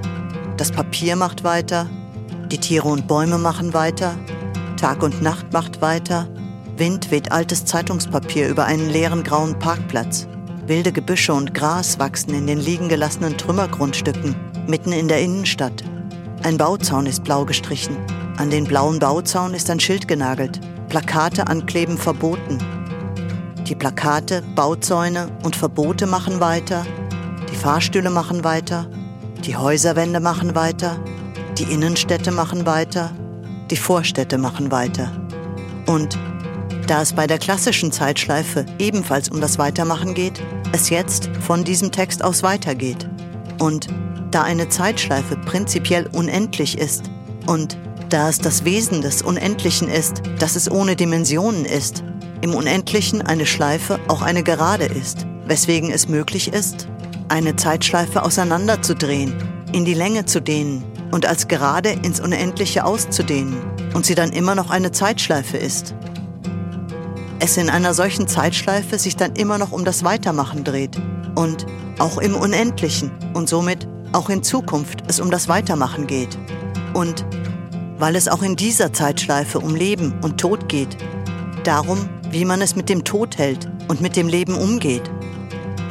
[0.58, 1.88] das Papier macht weiter,
[2.52, 4.16] die Tiere und Bäume machen weiter,
[4.78, 6.28] Tag und Nacht macht weiter,
[6.78, 10.28] Wind weht altes Zeitungspapier über einen leeren grauen Parkplatz.
[10.66, 14.36] Wilde Gebüsche und Gras wachsen in den liegen gelassenen Trümmergrundstücken
[14.68, 15.84] mitten in der Innenstadt.
[16.44, 17.98] Ein Bauzaun ist blau gestrichen.
[18.38, 20.60] An den blauen Bauzaun ist ein Schild genagelt.
[20.90, 22.58] Plakate ankleben verboten.
[23.68, 26.86] Die Plakate, Bauzäune und Verbote machen weiter.
[27.52, 28.88] Die Fahrstühle machen weiter.
[29.46, 31.00] Die Häuserwände machen weiter.
[31.58, 33.12] Die Innenstädte machen weiter.
[33.70, 35.12] Die Vorstädte machen weiter.
[35.86, 36.18] Und
[36.88, 40.42] da es bei der klassischen Zeitschleife ebenfalls um das Weitermachen geht,
[40.74, 43.08] es jetzt von diesem Text aus weitergeht.
[43.60, 43.88] Und
[44.32, 47.04] da eine Zeitschleife prinzipiell unendlich ist
[47.48, 47.78] und
[48.10, 52.04] da es das Wesen des Unendlichen ist, dass es ohne Dimensionen ist,
[52.42, 56.88] im Unendlichen eine Schleife auch eine Gerade ist, weswegen es möglich ist,
[57.30, 59.34] eine Zeitschleife auseinanderzudrehen,
[59.72, 63.58] in die Länge zu dehnen und als gerade ins Unendliche auszudehnen
[63.94, 65.94] und sie dann immer noch eine Zeitschleife ist.
[67.40, 71.00] Es in einer solchen Zeitschleife sich dann immer noch um das Weitermachen dreht
[71.36, 71.66] und
[72.00, 76.38] auch im Unendlichen und somit auch in Zukunft es um das Weitermachen geht.
[76.94, 77.26] Und
[77.98, 80.98] weil es auch in dieser Zeitschleife um Leben und Tod geht,
[81.64, 85.10] darum, wie man es mit dem Tod hält und mit dem Leben umgeht,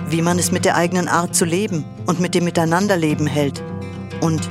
[0.08, 3.62] wie man es mit der eigenen Art zu leben und mit dem Miteinanderleben hält.
[4.20, 4.48] Und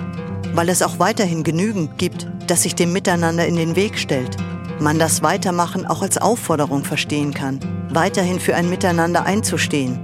[0.54, 4.38] weil es auch weiterhin genügend gibt, das sich dem Miteinander in den Weg stellt,
[4.80, 7.60] man das Weitermachen auch als Aufforderung verstehen kann,
[7.90, 10.00] weiterhin für ein Miteinander einzustehen,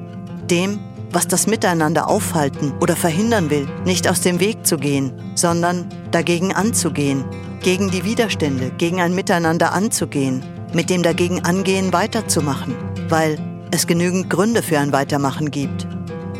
[0.49, 0.79] dem,
[1.11, 6.53] was das Miteinander aufhalten oder verhindern will, nicht aus dem Weg zu gehen, sondern dagegen
[6.53, 7.23] anzugehen,
[7.61, 10.43] gegen die Widerstände, gegen ein Miteinander anzugehen,
[10.75, 12.75] mit dem dagegen angehen weiterzumachen,
[13.07, 13.39] weil
[13.71, 15.87] es genügend Gründe für ein Weitermachen gibt.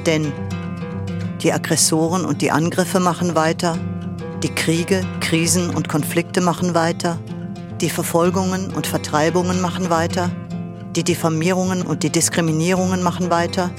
[0.06, 0.34] Denn
[1.42, 3.80] die Aggressoren und die Angriffe machen weiter,
[4.44, 7.18] die Kriege, Krisen und Konflikte machen weiter,
[7.80, 10.30] die Verfolgungen und Vertreibungen machen weiter,
[10.96, 13.72] die Diffamierungen und die Diskriminierungen machen weiter,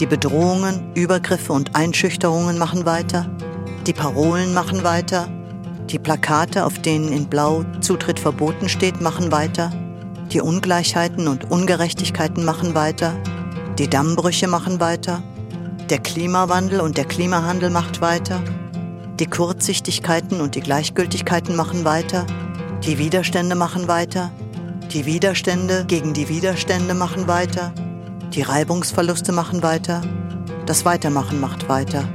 [0.00, 3.30] die Bedrohungen, Übergriffe und Einschüchterungen machen weiter,
[3.86, 5.28] die Parolen machen weiter,
[5.90, 9.72] die Plakate, auf denen in Blau Zutritt verboten steht, machen weiter,
[10.32, 13.14] die Ungleichheiten und Ungerechtigkeiten machen weiter,
[13.78, 15.22] die Dammbrüche machen weiter,
[15.90, 18.40] der Klimawandel und der Klimahandel macht weiter,
[19.20, 22.26] die Kurzsichtigkeiten und die Gleichgültigkeiten machen weiter,
[22.84, 24.30] die Widerstände machen weiter,
[24.92, 27.72] die Widerstände gegen die Widerstände machen weiter,
[28.32, 30.00] die Reibungsverluste machen weiter,
[30.64, 32.08] das Weitermachen macht weiter.